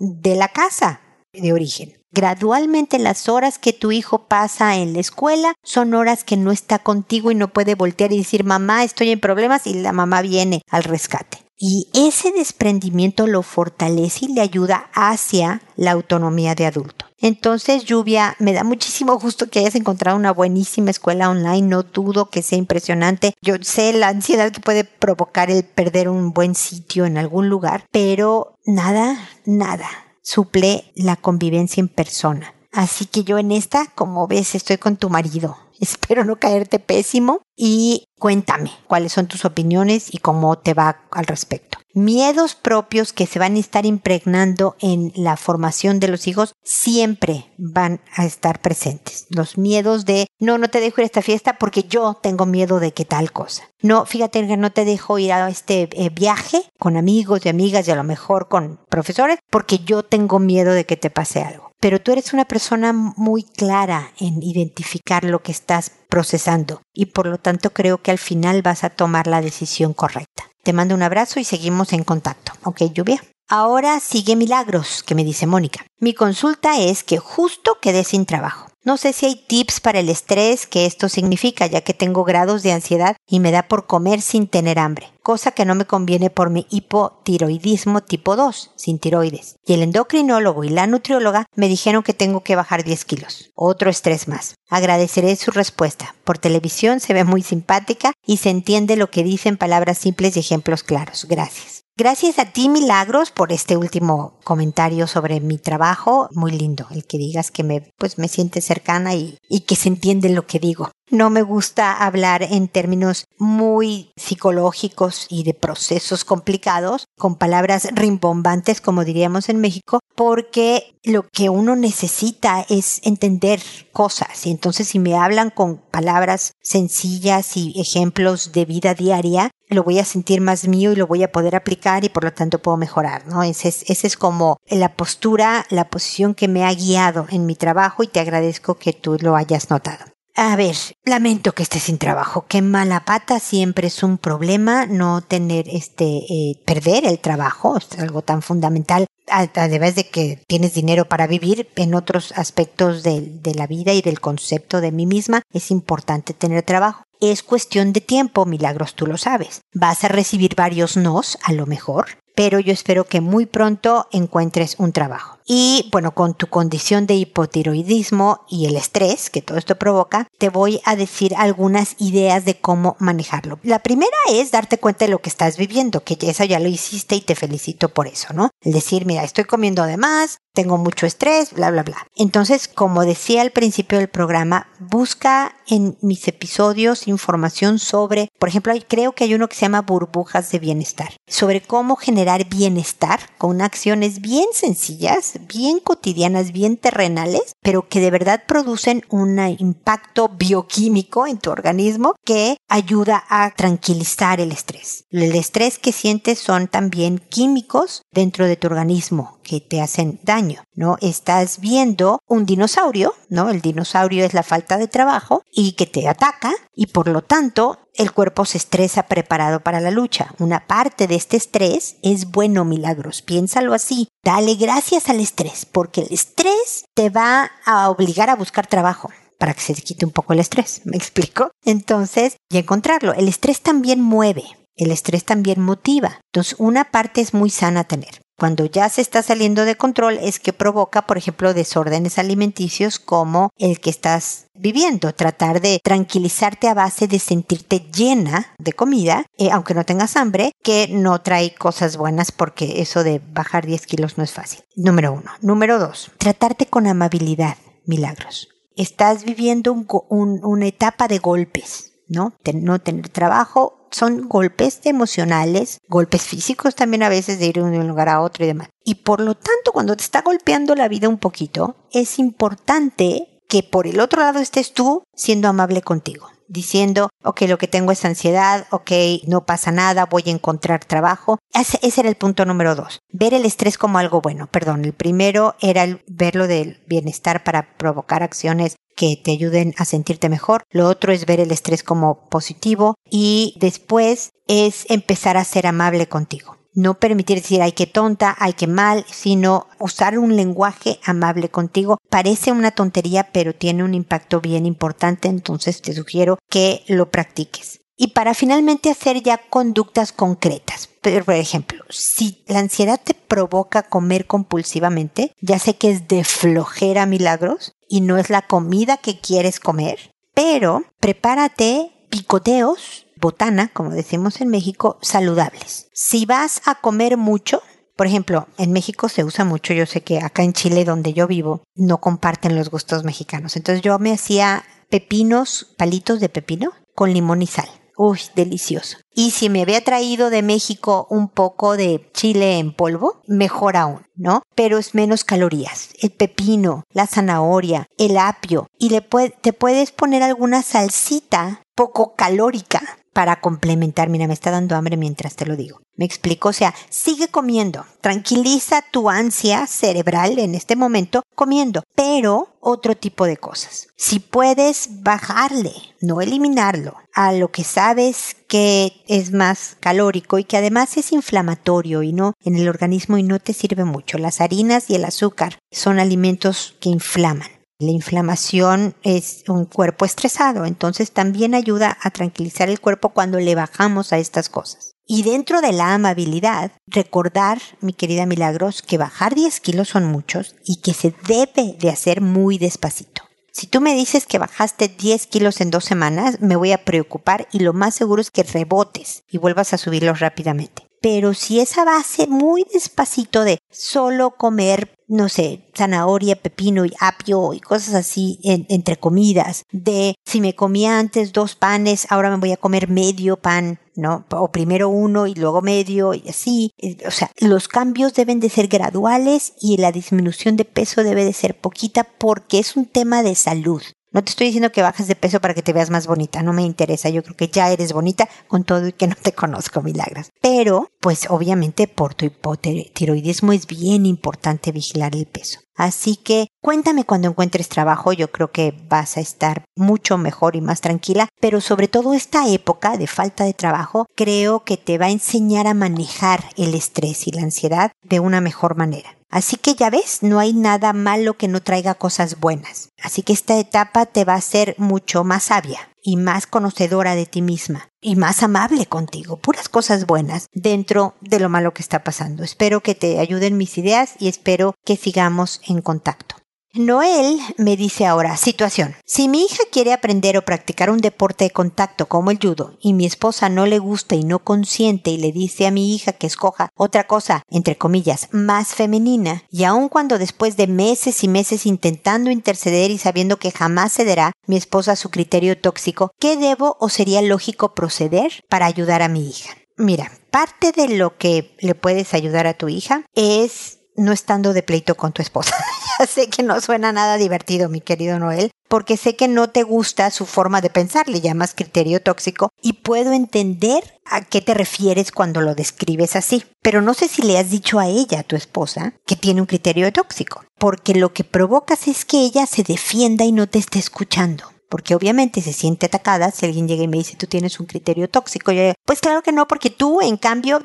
de 0.00 0.36
la 0.36 0.48
casa 0.48 1.00
de 1.32 1.54
origen. 1.54 1.96
Gradualmente 2.16 2.98
las 2.98 3.28
horas 3.28 3.58
que 3.58 3.74
tu 3.74 3.92
hijo 3.92 4.20
pasa 4.26 4.76
en 4.76 4.94
la 4.94 5.00
escuela 5.00 5.52
son 5.62 5.92
horas 5.92 6.24
que 6.24 6.38
no 6.38 6.50
está 6.50 6.78
contigo 6.78 7.30
y 7.30 7.34
no 7.34 7.48
puede 7.48 7.74
voltear 7.74 8.10
y 8.10 8.16
decir 8.16 8.42
mamá 8.42 8.84
estoy 8.84 9.10
en 9.10 9.20
problemas 9.20 9.66
y 9.66 9.74
la 9.74 9.92
mamá 9.92 10.22
viene 10.22 10.62
al 10.70 10.84
rescate. 10.84 11.42
Y 11.58 11.88
ese 11.92 12.32
desprendimiento 12.32 13.26
lo 13.26 13.42
fortalece 13.42 14.24
y 14.24 14.32
le 14.32 14.40
ayuda 14.40 14.88
hacia 14.94 15.60
la 15.76 15.92
autonomía 15.92 16.54
de 16.54 16.64
adulto. 16.64 17.04
Entonces, 17.18 17.84
Lluvia, 17.84 18.34
me 18.38 18.54
da 18.54 18.64
muchísimo 18.64 19.18
gusto 19.18 19.50
que 19.50 19.58
hayas 19.58 19.74
encontrado 19.74 20.16
una 20.16 20.32
buenísima 20.32 20.90
escuela 20.90 21.28
online. 21.28 21.68
No 21.68 21.82
dudo 21.82 22.30
que 22.30 22.40
sea 22.40 22.56
impresionante. 22.56 23.34
Yo 23.42 23.56
sé 23.60 23.92
la 23.92 24.08
ansiedad 24.08 24.52
que 24.52 24.60
puede 24.60 24.84
provocar 24.84 25.50
el 25.50 25.64
perder 25.64 26.08
un 26.08 26.32
buen 26.32 26.54
sitio 26.54 27.04
en 27.04 27.18
algún 27.18 27.50
lugar, 27.50 27.84
pero 27.90 28.54
nada, 28.64 29.18
nada 29.44 30.05
suple 30.26 30.90
la 30.96 31.14
convivencia 31.14 31.80
en 31.80 31.86
persona. 31.86 32.52
Así 32.72 33.06
que 33.06 33.22
yo 33.22 33.38
en 33.38 33.52
esta, 33.52 33.86
como 33.94 34.26
ves, 34.26 34.56
estoy 34.56 34.76
con 34.76 34.96
tu 34.96 35.08
marido. 35.08 35.56
Espero 35.80 36.24
no 36.24 36.36
caerte 36.36 36.78
pésimo 36.78 37.42
y 37.56 38.04
cuéntame 38.18 38.70
cuáles 38.86 39.12
son 39.12 39.26
tus 39.26 39.44
opiniones 39.44 40.12
y 40.12 40.18
cómo 40.18 40.56
te 40.58 40.74
va 40.74 41.00
al 41.10 41.26
respecto. 41.26 41.78
Miedos 41.94 42.54
propios 42.54 43.14
que 43.14 43.24
se 43.26 43.38
van 43.38 43.56
a 43.56 43.58
estar 43.58 43.86
impregnando 43.86 44.76
en 44.80 45.12
la 45.14 45.38
formación 45.38 45.98
de 45.98 46.08
los 46.08 46.26
hijos 46.26 46.52
siempre 46.62 47.50
van 47.56 48.00
a 48.14 48.26
estar 48.26 48.60
presentes. 48.60 49.26
Los 49.30 49.56
miedos 49.56 50.04
de 50.04 50.26
no, 50.38 50.58
no 50.58 50.68
te 50.68 50.80
dejo 50.80 51.00
ir 51.00 51.04
a 51.04 51.06
esta 51.06 51.22
fiesta 51.22 51.56
porque 51.56 51.84
yo 51.84 52.12
tengo 52.22 52.44
miedo 52.44 52.80
de 52.80 52.92
que 52.92 53.06
tal 53.06 53.32
cosa. 53.32 53.70
No, 53.80 54.04
fíjate 54.04 54.46
que 54.46 54.58
no 54.58 54.72
te 54.72 54.84
dejo 54.84 55.18
ir 55.18 55.32
a 55.32 55.48
este 55.48 55.88
eh, 55.92 56.10
viaje 56.10 56.64
con 56.78 56.98
amigos 56.98 57.46
y 57.46 57.48
amigas 57.48 57.88
y 57.88 57.92
a 57.92 57.96
lo 57.96 58.04
mejor 58.04 58.48
con 58.48 58.78
profesores 58.90 59.38
porque 59.50 59.78
yo 59.78 60.02
tengo 60.02 60.38
miedo 60.38 60.72
de 60.72 60.84
que 60.84 60.98
te 60.98 61.08
pase 61.08 61.42
algo 61.42 61.65
pero 61.80 62.00
tú 62.00 62.12
eres 62.12 62.32
una 62.32 62.44
persona 62.44 62.92
muy 62.92 63.42
clara 63.42 64.12
en 64.18 64.42
identificar 64.42 65.24
lo 65.24 65.42
que 65.42 65.52
estás 65.52 65.90
procesando 66.08 66.82
y 66.94 67.06
por 67.06 67.26
lo 67.26 67.38
tanto 67.38 67.70
creo 67.70 67.98
que 67.98 68.10
al 68.10 68.18
final 68.18 68.62
vas 68.62 68.84
a 68.84 68.90
tomar 68.90 69.26
la 69.26 69.40
decisión 69.40 69.92
correcta. 69.92 70.44
Te 70.62 70.72
mando 70.72 70.94
un 70.94 71.02
abrazo 71.02 71.38
y 71.38 71.44
seguimos 71.44 71.92
en 71.92 72.02
contacto. 72.02 72.52
¿Ok, 72.64 72.82
lluvia? 72.92 73.22
Ahora 73.48 74.00
sigue 74.00 74.34
Milagros, 74.34 75.04
que 75.04 75.14
me 75.14 75.22
dice 75.22 75.46
Mónica. 75.46 75.86
Mi 76.00 76.14
consulta 76.14 76.80
es 76.80 77.04
que 77.04 77.18
justo 77.18 77.78
quedé 77.80 78.02
sin 78.02 78.26
trabajo. 78.26 78.68
No 78.86 78.96
sé 78.96 79.12
si 79.12 79.26
hay 79.26 79.34
tips 79.34 79.80
para 79.80 79.98
el 79.98 80.08
estrés 80.08 80.68
que 80.68 80.86
esto 80.86 81.08
significa, 81.08 81.66
ya 81.66 81.80
que 81.80 81.92
tengo 81.92 82.22
grados 82.22 82.62
de 82.62 82.70
ansiedad 82.70 83.16
y 83.26 83.40
me 83.40 83.50
da 83.50 83.66
por 83.66 83.88
comer 83.88 84.22
sin 84.22 84.46
tener 84.46 84.78
hambre, 84.78 85.10
cosa 85.24 85.50
que 85.50 85.64
no 85.64 85.74
me 85.74 85.86
conviene 85.86 86.30
por 86.30 86.50
mi 86.50 86.68
hipotiroidismo 86.70 88.04
tipo 88.04 88.36
2, 88.36 88.70
sin 88.76 89.00
tiroides. 89.00 89.56
Y 89.66 89.72
el 89.72 89.82
endocrinólogo 89.82 90.62
y 90.62 90.68
la 90.68 90.86
nutrióloga 90.86 91.46
me 91.56 91.66
dijeron 91.66 92.04
que 92.04 92.14
tengo 92.14 92.44
que 92.44 92.54
bajar 92.54 92.84
10 92.84 93.04
kilos. 93.06 93.50
Otro 93.56 93.90
estrés 93.90 94.28
más. 94.28 94.54
Agradeceré 94.70 95.34
su 95.34 95.50
respuesta. 95.50 96.14
Por 96.22 96.38
televisión 96.38 97.00
se 97.00 97.12
ve 97.12 97.24
muy 97.24 97.42
simpática 97.42 98.12
y 98.24 98.36
se 98.36 98.50
entiende 98.50 98.94
lo 98.94 99.10
que 99.10 99.24
dicen 99.24 99.56
palabras 99.56 99.98
simples 99.98 100.36
y 100.36 100.40
ejemplos 100.40 100.84
claros. 100.84 101.24
Gracias. 101.28 101.75
Gracias 101.98 102.38
a 102.38 102.52
ti, 102.52 102.68
Milagros, 102.68 103.30
por 103.30 103.52
este 103.52 103.78
último 103.78 104.38
comentario 104.44 105.06
sobre 105.06 105.40
mi 105.40 105.56
trabajo. 105.56 106.28
Muy 106.32 106.52
lindo, 106.52 106.86
el 106.90 107.06
que 107.06 107.16
digas 107.16 107.50
que 107.50 107.64
me, 107.64 107.90
pues 107.96 108.18
me 108.18 108.28
siente 108.28 108.60
cercana 108.60 109.14
y, 109.14 109.38
y 109.48 109.60
que 109.60 109.76
se 109.76 109.88
entiende 109.88 110.28
lo 110.28 110.46
que 110.46 110.58
digo. 110.58 110.90
No 111.10 111.30
me 111.30 111.40
gusta 111.40 111.96
hablar 111.96 112.42
en 112.42 112.68
términos 112.68 113.24
muy 113.38 114.10
psicológicos 114.16 115.26
y 115.30 115.44
de 115.44 115.54
procesos 115.54 116.24
complicados, 116.24 117.06
con 117.16 117.36
palabras 117.36 117.88
rimbombantes, 117.92 118.82
como 118.82 119.04
diríamos 119.04 119.48
en 119.48 119.60
México, 119.60 120.00
porque 120.16 120.98
lo 121.04 121.26
que 121.28 121.48
uno 121.48 121.76
necesita 121.76 122.66
es 122.68 123.00
entender 123.04 123.62
cosas. 123.92 124.46
Y 124.46 124.50
entonces 124.50 124.88
si 124.88 124.98
me 124.98 125.16
hablan 125.16 125.50
con 125.50 125.78
palabras 125.78 126.52
sencillas 126.60 127.56
y 127.56 127.80
ejemplos 127.80 128.52
de 128.52 128.64
vida 128.64 128.94
diaria, 128.94 129.50
lo 129.68 129.82
voy 129.82 129.98
a 129.98 130.04
sentir 130.04 130.40
más 130.40 130.68
mío 130.68 130.92
y 130.92 130.96
lo 130.96 131.06
voy 131.06 131.22
a 131.22 131.32
poder 131.32 131.56
aplicar 131.56 132.04
y 132.04 132.08
por 132.08 132.24
lo 132.24 132.32
tanto 132.32 132.60
puedo 132.60 132.76
mejorar, 132.76 133.26
¿no? 133.26 133.42
Esa 133.42 133.68
es, 133.68 133.88
ese 133.90 134.06
es 134.06 134.16
como 134.16 134.58
la 134.68 134.94
postura, 134.94 135.66
la 135.70 135.88
posición 135.88 136.34
que 136.34 136.48
me 136.48 136.64
ha 136.64 136.72
guiado 136.72 137.26
en 137.30 137.46
mi 137.46 137.54
trabajo 137.54 138.02
y 138.02 138.08
te 138.08 138.20
agradezco 138.20 138.76
que 138.76 138.92
tú 138.92 139.16
lo 139.20 139.36
hayas 139.36 139.70
notado. 139.70 140.15
A 140.38 140.54
ver, 140.54 140.76
lamento 141.06 141.52
que 141.52 141.62
estés 141.62 141.84
sin 141.84 141.96
trabajo. 141.96 142.44
Qué 142.46 142.60
mala 142.60 143.06
pata 143.06 143.40
siempre 143.40 143.86
es 143.86 144.02
un 144.02 144.18
problema 144.18 144.84
no 144.84 145.22
tener 145.22 145.66
este 145.66 146.04
eh, 146.04 146.60
perder 146.66 147.06
el 147.06 147.20
trabajo, 147.20 147.78
es 147.78 147.98
algo 147.98 148.20
tan 148.20 148.42
fundamental. 148.42 149.06
Además 149.28 149.94
de 149.94 150.10
que 150.10 150.42
tienes 150.46 150.74
dinero 150.74 151.06
para 151.06 151.26
vivir 151.26 151.70
en 151.76 151.94
otros 151.94 152.32
aspectos 152.36 153.02
de, 153.02 153.22
de 153.22 153.54
la 153.54 153.66
vida 153.66 153.94
y 153.94 154.02
del 154.02 154.20
concepto 154.20 154.82
de 154.82 154.92
mí 154.92 155.06
misma, 155.06 155.40
es 155.54 155.70
importante 155.70 156.34
tener 156.34 156.62
trabajo. 156.64 157.02
Es 157.18 157.42
cuestión 157.42 157.94
de 157.94 158.02
tiempo, 158.02 158.44
milagros, 158.44 158.94
tú 158.94 159.06
lo 159.06 159.16
sabes. 159.16 159.62
Vas 159.72 160.04
a 160.04 160.08
recibir 160.08 160.54
varios 160.54 160.98
nos, 160.98 161.38
a 161.44 161.54
lo 161.54 161.64
mejor, 161.64 162.18
pero 162.34 162.60
yo 162.60 162.74
espero 162.74 163.04
que 163.04 163.22
muy 163.22 163.46
pronto 163.46 164.06
encuentres 164.12 164.76
un 164.78 164.92
trabajo. 164.92 165.35
Y 165.46 165.88
bueno, 165.92 166.12
con 166.12 166.34
tu 166.34 166.48
condición 166.48 167.06
de 167.06 167.14
hipotiroidismo 167.14 168.44
y 168.48 168.66
el 168.66 168.74
estrés 168.74 169.30
que 169.30 169.42
todo 169.42 169.58
esto 169.58 169.76
provoca, 169.76 170.26
te 170.38 170.48
voy 170.48 170.80
a 170.84 170.96
decir 170.96 171.34
algunas 171.36 171.94
ideas 171.98 172.44
de 172.44 172.58
cómo 172.58 172.96
manejarlo. 172.98 173.60
La 173.62 173.78
primera 173.78 174.16
es 174.32 174.50
darte 174.50 174.78
cuenta 174.78 175.04
de 175.04 175.12
lo 175.12 175.20
que 175.20 175.30
estás 175.30 175.56
viviendo, 175.56 176.02
que 176.02 176.18
eso 176.20 176.42
ya 176.42 176.58
lo 176.58 176.68
hiciste 176.68 177.14
y 177.14 177.20
te 177.20 177.36
felicito 177.36 177.88
por 177.90 178.08
eso, 178.08 178.32
¿no? 178.32 178.50
El 178.60 178.72
decir, 178.72 179.06
mira, 179.06 179.22
estoy 179.22 179.44
comiendo 179.44 179.84
de 179.84 179.96
más, 179.96 180.40
tengo 180.52 180.78
mucho 180.78 181.06
estrés, 181.06 181.52
bla, 181.52 181.70
bla, 181.70 181.84
bla. 181.84 182.06
Entonces, 182.16 182.66
como 182.66 183.04
decía 183.04 183.42
al 183.42 183.52
principio 183.52 183.98
del 183.98 184.08
programa, 184.08 184.68
busca 184.80 185.54
en 185.68 185.96
mis 186.00 186.26
episodios 186.26 187.06
información 187.06 187.78
sobre, 187.78 188.30
por 188.38 188.48
ejemplo, 188.48 188.72
creo 188.88 189.12
que 189.12 189.24
hay 189.24 189.34
uno 189.34 189.48
que 189.48 189.54
se 189.54 189.62
llama 189.62 189.82
burbujas 189.82 190.50
de 190.50 190.58
bienestar, 190.58 191.14
sobre 191.28 191.60
cómo 191.60 191.96
generar 191.96 192.48
bienestar 192.48 193.20
con 193.38 193.60
acciones 193.60 194.20
bien 194.20 194.46
sencillas 194.52 195.35
bien 195.38 195.80
cotidianas, 195.80 196.52
bien 196.52 196.76
terrenales, 196.76 197.54
pero 197.62 197.88
que 197.88 198.00
de 198.00 198.10
verdad 198.10 198.42
producen 198.46 199.04
un 199.08 199.38
impacto 199.58 200.28
bioquímico 200.28 201.26
en 201.26 201.38
tu 201.38 201.50
organismo 201.50 202.14
que 202.24 202.56
ayuda 202.68 203.24
a 203.28 203.50
tranquilizar 203.50 204.40
el 204.40 204.52
estrés. 204.52 205.04
El 205.10 205.34
estrés 205.34 205.78
que 205.78 205.92
sientes 205.92 206.38
son 206.38 206.68
también 206.68 207.18
químicos 207.18 208.02
dentro 208.12 208.46
de 208.46 208.56
tu 208.56 208.66
organismo 208.66 209.38
que 209.42 209.60
te 209.60 209.80
hacen 209.80 210.18
daño, 210.24 210.64
¿no? 210.74 210.96
Estás 211.00 211.60
viendo 211.60 212.18
un 212.26 212.46
dinosaurio, 212.46 213.14
¿no? 213.28 213.50
El 213.50 213.60
dinosaurio 213.60 214.24
es 214.24 214.34
la 214.34 214.42
falta 214.42 214.76
de 214.76 214.88
trabajo 214.88 215.42
y 215.52 215.72
que 215.72 215.86
te 215.86 216.08
ataca 216.08 216.52
y 216.74 216.86
por 216.86 217.08
lo 217.08 217.22
tanto 217.22 217.78
el 217.98 218.12
cuerpo 218.12 218.44
se 218.44 218.58
estresa 218.58 219.04
preparado 219.04 219.60
para 219.60 219.80
la 219.80 219.90
lucha. 219.90 220.34
Una 220.38 220.66
parte 220.66 221.06
de 221.06 221.14
este 221.14 221.36
estrés 221.36 221.96
es 222.02 222.30
bueno, 222.30 222.64
milagros. 222.64 223.22
Piénsalo 223.22 223.74
así. 223.74 224.08
Dale 224.24 224.54
gracias 224.54 225.08
al 225.08 225.20
estrés, 225.20 225.66
porque 225.66 226.02
el 226.02 226.08
estrés 226.12 226.84
te 226.94 227.10
va 227.10 227.50
a 227.64 227.90
obligar 227.90 228.30
a 228.30 228.36
buscar 228.36 228.66
trabajo 228.66 229.10
para 229.38 229.54
que 229.54 229.60
se 229.60 229.74
te 229.74 229.82
quite 229.82 230.04
un 230.04 230.12
poco 230.12 230.32
el 230.32 230.40
estrés. 230.40 230.82
¿Me 230.84 230.96
explico? 230.96 231.50
Entonces, 231.64 232.36
y 232.50 232.58
encontrarlo. 232.58 233.14
El 233.14 233.28
estrés 233.28 233.60
también 233.60 234.00
mueve. 234.00 234.44
El 234.76 234.90
estrés 234.90 235.24
también 235.24 235.60
motiva. 235.60 236.20
Entonces, 236.32 236.56
una 236.58 236.90
parte 236.90 237.20
es 237.20 237.32
muy 237.32 237.50
sana 237.50 237.84
tener. 237.84 238.20
Cuando 238.38 238.66
ya 238.66 238.88
se 238.88 239.00
está 239.00 239.22
saliendo 239.22 239.64
de 239.64 239.76
control 239.76 240.18
es 240.20 240.38
que 240.40 240.52
provoca, 240.52 241.06
por 241.06 241.16
ejemplo, 241.16 241.54
desórdenes 241.54 242.18
alimenticios 242.18 242.98
como 242.98 243.50
el 243.56 243.80
que 243.80 243.90
estás 243.90 244.46
viviendo. 244.54 245.14
Tratar 245.14 245.60
de 245.60 245.80
tranquilizarte 245.82 246.68
a 246.68 246.74
base 246.74 247.08
de 247.08 247.18
sentirte 247.18 247.86
llena 247.90 248.54
de 248.58 248.74
comida, 248.74 249.24
eh, 249.38 249.50
aunque 249.50 249.74
no 249.74 249.84
tengas 249.84 250.16
hambre, 250.16 250.52
que 250.62 250.88
no 250.90 251.22
trae 251.22 251.54
cosas 251.54 251.96
buenas 251.96 252.30
porque 252.30 252.82
eso 252.82 253.04
de 253.04 253.22
bajar 253.32 253.64
10 253.64 253.86
kilos 253.86 254.18
no 254.18 254.24
es 254.24 254.32
fácil. 254.32 254.60
Número 254.76 255.12
uno. 255.12 255.30
Número 255.40 255.78
dos, 255.78 256.10
tratarte 256.18 256.66
con 256.66 256.86
amabilidad. 256.86 257.56
Milagros. 257.86 258.48
Estás 258.76 259.24
viviendo 259.24 259.72
una 260.10 260.66
etapa 260.66 261.08
de 261.08 261.18
golpes, 261.18 261.92
¿no? 262.08 262.34
no 262.52 262.78
tener 262.80 263.08
trabajo, 263.08 263.75
son 263.90 264.28
golpes 264.28 264.80
emocionales, 264.84 265.78
golpes 265.88 266.22
físicos 266.22 266.74
también 266.74 267.02
a 267.02 267.08
veces 267.08 267.38
de 267.38 267.46
ir 267.46 267.54
de 267.54 267.62
un 267.62 267.88
lugar 267.88 268.08
a 268.08 268.20
otro 268.20 268.44
y 268.44 268.48
demás. 268.48 268.68
Y 268.84 268.96
por 268.96 269.20
lo 269.20 269.34
tanto, 269.34 269.72
cuando 269.72 269.96
te 269.96 270.04
está 270.04 270.22
golpeando 270.22 270.74
la 270.74 270.88
vida 270.88 271.08
un 271.08 271.18
poquito, 271.18 271.76
es 271.92 272.18
importante 272.18 273.40
que 273.48 273.62
por 273.62 273.86
el 273.86 274.00
otro 274.00 274.22
lado 274.22 274.40
estés 274.40 274.72
tú 274.72 275.02
siendo 275.14 275.48
amable 275.48 275.82
contigo 275.82 276.28
diciendo, 276.48 277.10
ok, 277.24 277.42
lo 277.42 277.58
que 277.58 277.68
tengo 277.68 277.92
es 277.92 278.04
ansiedad, 278.04 278.66
ok, 278.70 278.90
no 279.26 279.44
pasa 279.46 279.72
nada, 279.72 280.06
voy 280.06 280.24
a 280.26 280.30
encontrar 280.30 280.84
trabajo. 280.84 281.38
Ese, 281.52 281.78
era 282.00 282.08
el 282.08 282.16
punto 282.16 282.44
número 282.44 282.74
dos. 282.74 283.00
Ver 283.10 283.34
el 283.34 283.44
estrés 283.44 283.78
como 283.78 283.98
algo 283.98 284.20
bueno. 284.20 284.46
Perdón, 284.46 284.84
el 284.84 284.92
primero 284.92 285.54
era 285.60 285.84
el, 285.84 286.02
verlo 286.06 286.46
del 286.46 286.82
bienestar 286.86 287.44
para 287.44 287.76
provocar 287.76 288.22
acciones 288.22 288.76
que 288.96 289.16
te 289.22 289.30
ayuden 289.30 289.74
a 289.76 289.84
sentirte 289.84 290.28
mejor. 290.28 290.64
Lo 290.70 290.88
otro 290.88 291.12
es 291.12 291.26
ver 291.26 291.38
el 291.38 291.52
estrés 291.52 291.84
como 291.84 292.28
positivo 292.28 292.96
y 293.08 293.54
después 293.60 294.30
es 294.48 294.86
empezar 294.88 295.36
a 295.36 295.44
ser 295.44 295.66
amable 295.66 296.08
contigo. 296.08 296.56
No 296.74 296.98
permitir 296.98 297.40
decir, 297.40 297.62
ay, 297.62 297.72
qué 297.72 297.86
tonta, 297.86 298.36
ay, 298.38 298.52
qué 298.52 298.66
mal, 298.66 299.06
sino 299.10 299.66
usar 299.78 300.18
un 300.18 300.36
lenguaje 300.36 300.98
amable 301.04 301.48
contigo. 301.48 301.96
Parece 302.10 302.52
una 302.52 302.70
tontería, 302.70 303.30
pero 303.32 303.54
tiene 303.54 303.82
un 303.82 303.94
impacto 303.94 304.42
bien 304.42 304.66
importante, 304.66 305.28
entonces 305.28 305.80
te 305.80 305.94
sugiero 305.94 306.38
que 306.50 306.84
lo 306.86 307.10
practiques. 307.10 307.80
Y 307.96 308.08
para 308.08 308.34
finalmente 308.34 308.90
hacer 308.90 309.22
ya 309.22 309.40
conductas 309.48 310.12
concretas. 310.12 310.90
Por 311.00 311.34
ejemplo, 311.34 311.84
si 311.88 312.42
la 312.46 312.58
ansiedad 312.58 313.00
te 313.02 313.14
provoca 313.14 313.84
comer 313.84 314.26
compulsivamente, 314.26 315.32
ya 315.40 315.58
sé 315.58 315.76
que 315.76 315.90
es 315.90 316.08
de 316.08 316.24
flojera 316.24 317.06
milagros, 317.06 317.72
y 317.88 318.00
no 318.00 318.18
es 318.18 318.30
la 318.30 318.42
comida 318.42 318.96
que 318.96 319.20
quieres 319.20 319.60
comer, 319.60 320.10
pero 320.34 320.84
prepárate 321.00 321.92
picoteos, 322.10 323.06
botana, 323.16 323.68
como 323.72 323.90
decimos 323.90 324.40
en 324.40 324.48
México, 324.48 324.98
saludables. 325.02 325.88
Si 325.92 326.26
vas 326.26 326.62
a 326.66 326.76
comer 326.76 327.16
mucho, 327.16 327.62
por 327.96 328.06
ejemplo, 328.06 328.46
en 328.58 328.72
México 328.72 329.08
se 329.08 329.24
usa 329.24 329.44
mucho, 329.44 329.72
yo 329.72 329.86
sé 329.86 330.02
que 330.02 330.18
acá 330.18 330.42
en 330.42 330.52
Chile 330.52 330.84
donde 330.84 331.14
yo 331.14 331.26
vivo 331.26 331.62
no 331.74 331.98
comparten 331.98 332.56
los 332.56 332.70
gustos 332.70 333.04
mexicanos, 333.04 333.56
entonces 333.56 333.82
yo 333.82 333.98
me 333.98 334.12
hacía 334.12 334.64
pepinos, 334.90 335.74
palitos 335.78 336.20
de 336.20 336.28
pepino 336.28 336.72
con 336.94 337.12
limón 337.12 337.42
y 337.42 337.46
sal. 337.46 337.68
Uy, 337.96 338.20
delicioso. 338.34 338.98
Y 339.14 339.30
si 339.30 339.48
me 339.48 339.62
había 339.62 339.82
traído 339.82 340.28
de 340.28 340.42
México 340.42 341.06
un 341.08 341.28
poco 341.28 341.76
de 341.76 342.10
chile 342.12 342.58
en 342.58 342.74
polvo, 342.74 343.22
mejor 343.26 343.76
aún, 343.76 344.02
¿no? 344.14 344.42
Pero 344.54 344.76
es 344.76 344.94
menos 344.94 345.24
calorías. 345.24 345.90
El 346.00 346.10
pepino, 346.10 346.84
la 346.92 347.06
zanahoria, 347.06 347.86
el 347.96 348.18
apio. 348.18 348.66
Y 348.78 348.90
le 348.90 349.00
te 349.00 349.52
puedes 349.54 349.92
poner 349.92 350.22
alguna 350.22 350.62
salsita 350.62 351.62
poco 351.74 352.14
calórica 352.14 352.82
para 353.16 353.40
complementar. 353.40 354.10
Mira, 354.10 354.26
me 354.26 354.34
está 354.34 354.50
dando 354.50 354.76
hambre 354.76 354.98
mientras 354.98 355.36
te 355.36 355.46
lo 355.46 355.56
digo. 355.56 355.80
Me 355.96 356.04
explico, 356.04 356.50
o 356.50 356.52
sea, 356.52 356.74
sigue 356.90 357.28
comiendo, 357.28 357.86
tranquiliza 358.02 358.82
tu 358.90 359.08
ansia 359.08 359.66
cerebral 359.66 360.38
en 360.38 360.54
este 360.54 360.76
momento 360.76 361.22
comiendo, 361.34 361.82
pero 361.94 362.58
otro 362.60 362.94
tipo 362.94 363.24
de 363.24 363.38
cosas. 363.38 363.88
Si 363.96 364.20
puedes 364.20 365.02
bajarle, 365.02 365.72
no 366.02 366.20
eliminarlo, 366.20 366.94
a 367.14 367.32
lo 367.32 367.50
que 367.50 367.64
sabes 367.64 368.36
que 368.48 368.92
es 369.08 369.32
más 369.32 369.78
calórico 369.80 370.38
y 370.38 370.44
que 370.44 370.58
además 370.58 370.98
es 370.98 371.10
inflamatorio 371.10 372.02
y 372.02 372.12
no 372.12 372.34
en 372.44 372.56
el 372.56 372.68
organismo 372.68 373.16
y 373.16 373.22
no 373.22 373.38
te 373.38 373.54
sirve 373.54 373.84
mucho. 373.84 374.18
Las 374.18 374.42
harinas 374.42 374.90
y 374.90 374.94
el 374.96 375.06
azúcar 375.06 375.58
son 375.70 376.00
alimentos 376.00 376.76
que 376.80 376.90
inflaman. 376.90 377.55
La 377.78 377.90
inflamación 377.90 378.94
es 379.02 379.44
un 379.48 379.66
cuerpo 379.66 380.06
estresado, 380.06 380.64
entonces 380.64 381.12
también 381.12 381.54
ayuda 381.54 381.98
a 382.00 382.10
tranquilizar 382.10 382.70
el 382.70 382.80
cuerpo 382.80 383.10
cuando 383.10 383.38
le 383.38 383.54
bajamos 383.54 384.14
a 384.14 384.18
estas 384.18 384.48
cosas. 384.48 384.94
Y 385.06 385.24
dentro 385.24 385.60
de 385.60 385.72
la 385.72 385.92
amabilidad, 385.92 386.72
recordar, 386.86 387.60
mi 387.82 387.92
querida 387.92 388.24
Milagros, 388.24 388.80
que 388.80 388.96
bajar 388.96 389.34
10 389.34 389.60
kilos 389.60 389.88
son 389.90 390.06
muchos 390.06 390.54
y 390.64 390.80
que 390.80 390.94
se 390.94 391.14
debe 391.28 391.76
de 391.78 391.90
hacer 391.90 392.22
muy 392.22 392.56
despacito. 392.56 393.24
Si 393.52 393.66
tú 393.66 393.82
me 393.82 393.94
dices 393.94 394.24
que 394.24 394.38
bajaste 394.38 394.88
10 394.88 395.26
kilos 395.26 395.60
en 395.60 395.70
dos 395.70 395.84
semanas, 395.84 396.40
me 396.40 396.56
voy 396.56 396.72
a 396.72 396.82
preocupar 396.82 397.46
y 397.52 397.58
lo 397.58 397.74
más 397.74 397.94
seguro 397.94 398.22
es 398.22 398.30
que 398.30 398.42
rebotes 398.42 399.22
y 399.30 399.36
vuelvas 399.36 399.74
a 399.74 399.78
subirlos 399.78 400.20
rápidamente. 400.20 400.86
Pero 401.02 401.34
si 401.34 401.60
esa 401.60 401.84
base 401.84 402.26
muy 402.26 402.64
despacito 402.72 403.44
de 403.44 403.58
solo 403.70 404.30
comer, 404.30 404.95
no 405.08 405.28
sé, 405.28 405.68
zanahoria, 405.76 406.36
pepino 406.36 406.84
y 406.84 406.92
apio 407.00 407.52
y 407.54 407.60
cosas 407.60 407.94
así 407.94 408.38
entre 408.42 408.96
comidas, 408.96 409.64
de 409.70 410.14
si 410.24 410.40
me 410.40 410.54
comía 410.54 410.98
antes 410.98 411.32
dos 411.32 411.54
panes, 411.54 412.06
ahora 412.10 412.30
me 412.30 412.36
voy 412.36 412.52
a 412.52 412.56
comer 412.56 412.88
medio 412.88 413.36
pan, 413.36 413.78
¿no? 413.94 414.26
O 414.30 414.50
primero 414.50 414.88
uno 414.88 415.26
y 415.26 415.34
luego 415.34 415.62
medio 415.62 416.14
y 416.14 416.28
así. 416.28 416.72
Eh, 416.78 416.96
o 417.06 417.10
sea, 417.10 417.30
los 417.40 417.68
cambios 417.68 418.14
deben 418.14 418.40
de 418.40 418.50
ser 418.50 418.68
graduales 418.68 419.54
y 419.60 419.76
la 419.78 419.92
disminución 419.92 420.56
de 420.56 420.64
peso 420.64 421.02
debe 421.02 421.24
de 421.24 421.32
ser 421.32 421.58
poquita 421.58 422.04
porque 422.04 422.58
es 422.58 422.76
un 422.76 422.86
tema 422.86 423.22
de 423.22 423.34
salud. 423.34 423.82
No 424.16 424.24
te 424.24 424.30
estoy 424.30 424.46
diciendo 424.46 424.72
que 424.72 424.80
bajes 424.80 425.08
de 425.08 425.14
peso 425.14 425.42
para 425.42 425.52
que 425.52 425.60
te 425.60 425.74
veas 425.74 425.90
más 425.90 426.06
bonita, 426.06 426.42
no 426.42 426.54
me 426.54 426.62
interesa, 426.62 427.10
yo 427.10 427.22
creo 427.22 427.36
que 427.36 427.48
ya 427.48 427.70
eres 427.70 427.92
bonita 427.92 428.26
con 428.48 428.64
todo 428.64 428.88
y 428.88 428.94
que 428.94 429.06
no 429.06 429.14
te 429.14 429.32
conozco, 429.32 429.82
milagros. 429.82 430.30
Pero, 430.40 430.88
pues 431.00 431.26
obviamente 431.28 431.86
por 431.86 432.14
tu 432.14 432.24
hipotiroidismo 432.24 433.52
es 433.52 433.66
bien 433.66 434.06
importante 434.06 434.72
vigilar 434.72 435.14
el 435.14 435.26
peso. 435.26 435.60
Así 435.74 436.16
que 436.16 436.46
cuéntame 436.62 437.04
cuando 437.04 437.28
encuentres 437.28 437.68
trabajo, 437.68 438.14
yo 438.14 438.30
creo 438.30 438.50
que 438.50 438.72
vas 438.88 439.18
a 439.18 439.20
estar 439.20 439.66
mucho 439.76 440.16
mejor 440.16 440.56
y 440.56 440.62
más 440.62 440.80
tranquila, 440.80 441.28
pero 441.38 441.60
sobre 441.60 441.86
todo 441.86 442.14
esta 442.14 442.48
época 442.48 442.96
de 442.96 443.08
falta 443.08 443.44
de 443.44 443.52
trabajo 443.52 444.06
creo 444.16 444.64
que 444.64 444.78
te 444.78 444.96
va 444.96 445.06
a 445.06 445.10
enseñar 445.10 445.66
a 445.66 445.74
manejar 445.74 446.44
el 446.56 446.74
estrés 446.74 447.26
y 447.26 447.32
la 447.32 447.42
ansiedad 447.42 447.92
de 448.02 448.20
una 448.20 448.40
mejor 448.40 448.76
manera. 448.76 449.10
Así 449.36 449.56
que 449.56 449.74
ya 449.74 449.90
ves, 449.90 450.22
no 450.22 450.38
hay 450.38 450.54
nada 450.54 450.94
malo 450.94 451.34
que 451.36 451.46
no 451.46 451.60
traiga 451.60 451.92
cosas 451.92 452.40
buenas. 452.40 452.88
Así 453.02 453.22
que 453.22 453.34
esta 453.34 453.58
etapa 453.58 454.06
te 454.06 454.24
va 454.24 454.32
a 454.32 454.38
hacer 454.38 454.74
mucho 454.78 455.24
más 455.24 455.44
sabia 455.44 455.90
y 456.02 456.16
más 456.16 456.46
conocedora 456.46 457.14
de 457.14 457.26
ti 457.26 457.42
misma 457.42 457.90
y 458.00 458.16
más 458.16 458.42
amable 458.42 458.86
contigo. 458.86 459.36
Puras 459.36 459.68
cosas 459.68 460.06
buenas 460.06 460.46
dentro 460.54 461.16
de 461.20 461.38
lo 461.38 461.50
malo 461.50 461.74
que 461.74 461.82
está 461.82 462.02
pasando. 462.02 462.44
Espero 462.44 462.80
que 462.80 462.94
te 462.94 463.18
ayuden 463.18 463.58
mis 463.58 463.76
ideas 463.76 464.14
y 464.18 464.28
espero 464.28 464.74
que 464.86 464.96
sigamos 464.96 465.60
en 465.68 465.82
contacto. 465.82 466.35
Noel 466.78 467.40
me 467.56 467.76
dice 467.76 468.04
ahora, 468.04 468.36
situación, 468.36 468.94
si 469.06 469.28
mi 469.28 469.44
hija 469.44 469.62
quiere 469.72 469.94
aprender 469.94 470.36
o 470.36 470.44
practicar 470.44 470.90
un 470.90 470.98
deporte 470.98 471.44
de 471.44 471.50
contacto 471.50 472.06
como 472.06 472.30
el 472.30 472.38
judo 472.38 472.76
y 472.80 472.92
mi 472.92 473.06
esposa 473.06 473.48
no 473.48 473.64
le 473.64 473.78
gusta 473.78 474.14
y 474.14 474.24
no 474.24 474.40
consiente 474.40 475.10
y 475.10 475.16
le 475.16 475.32
dice 475.32 475.66
a 475.66 475.70
mi 475.70 475.94
hija 475.94 476.12
que 476.12 476.26
escoja 476.26 476.68
otra 476.74 477.06
cosa, 477.06 477.42
entre 477.50 477.78
comillas, 477.78 478.28
más 478.30 478.74
femenina, 478.74 479.44
y 479.50 479.64
aun 479.64 479.88
cuando 479.88 480.18
después 480.18 480.56
de 480.58 480.66
meses 480.66 481.24
y 481.24 481.28
meses 481.28 481.64
intentando 481.64 482.30
interceder 482.30 482.90
y 482.90 482.98
sabiendo 482.98 483.38
que 483.38 483.52
jamás 483.52 483.94
cederá 483.94 484.32
mi 484.46 484.56
esposa 484.56 484.92
a 484.92 484.96
su 484.96 485.10
criterio 485.10 485.58
tóxico, 485.58 486.10
¿qué 486.18 486.36
debo 486.36 486.76
o 486.78 486.90
sería 486.90 487.22
lógico 487.22 487.74
proceder 487.74 488.44
para 488.48 488.66
ayudar 488.66 489.00
a 489.00 489.08
mi 489.08 489.26
hija? 489.28 489.56
Mira, 489.78 490.10
parte 490.30 490.72
de 490.72 490.88
lo 490.88 491.16
que 491.16 491.54
le 491.60 491.74
puedes 491.74 492.14
ayudar 492.14 492.46
a 492.46 492.54
tu 492.54 492.68
hija 492.68 493.04
es 493.14 493.75
no 493.96 494.12
estando 494.12 494.52
de 494.52 494.62
pleito 494.62 494.96
con 494.96 495.12
tu 495.12 495.22
esposa. 495.22 495.56
ya 495.98 496.06
sé 496.06 496.28
que 496.28 496.42
no 496.42 496.60
suena 496.60 496.92
nada 496.92 497.16
divertido, 497.16 497.68
mi 497.68 497.80
querido 497.80 498.18
Noel, 498.18 498.50
porque 498.68 498.96
sé 498.96 499.16
que 499.16 499.28
no 499.28 499.50
te 499.50 499.62
gusta 499.62 500.10
su 500.10 500.26
forma 500.26 500.60
de 500.60 500.70
pensar, 500.70 501.08
le 501.08 501.20
llamas 501.20 501.54
criterio 501.54 502.02
tóxico, 502.02 502.50
y 502.62 502.74
puedo 502.74 503.12
entender 503.12 504.00
a 504.04 504.22
qué 504.22 504.40
te 504.40 504.54
refieres 504.54 505.12
cuando 505.12 505.40
lo 505.40 505.54
describes 505.54 506.16
así. 506.16 506.44
Pero 506.62 506.82
no 506.82 506.94
sé 506.94 507.08
si 507.08 507.22
le 507.22 507.38
has 507.38 507.50
dicho 507.50 507.78
a 507.78 507.88
ella, 507.88 508.20
a 508.20 508.24
tu 508.24 508.36
esposa, 508.36 508.94
que 509.06 509.16
tiene 509.16 509.40
un 509.40 509.46
criterio 509.46 509.92
tóxico, 509.92 510.44
porque 510.58 510.94
lo 510.94 511.12
que 511.12 511.24
provocas 511.24 511.88
es 511.88 512.04
que 512.04 512.18
ella 512.18 512.46
se 512.46 512.62
defienda 512.62 513.24
y 513.24 513.32
no 513.32 513.46
te 513.48 513.58
esté 513.58 513.78
escuchando 513.78 514.50
porque 514.68 514.94
obviamente 514.94 515.42
se 515.42 515.52
siente 515.52 515.86
atacada 515.86 516.30
si 516.30 516.44
alguien 516.44 516.66
llega 516.66 516.82
y 516.82 516.88
me 516.88 516.98
dice 516.98 517.16
tú 517.16 517.26
tienes 517.26 517.60
un 517.60 517.66
criterio 517.66 518.08
tóxico. 518.08 518.52
Yo, 518.52 518.72
pues 518.84 519.00
claro 519.00 519.22
que 519.22 519.32
no, 519.32 519.46
porque 519.46 519.70
tú 519.70 520.00
en 520.00 520.16
cambio, 520.16 520.60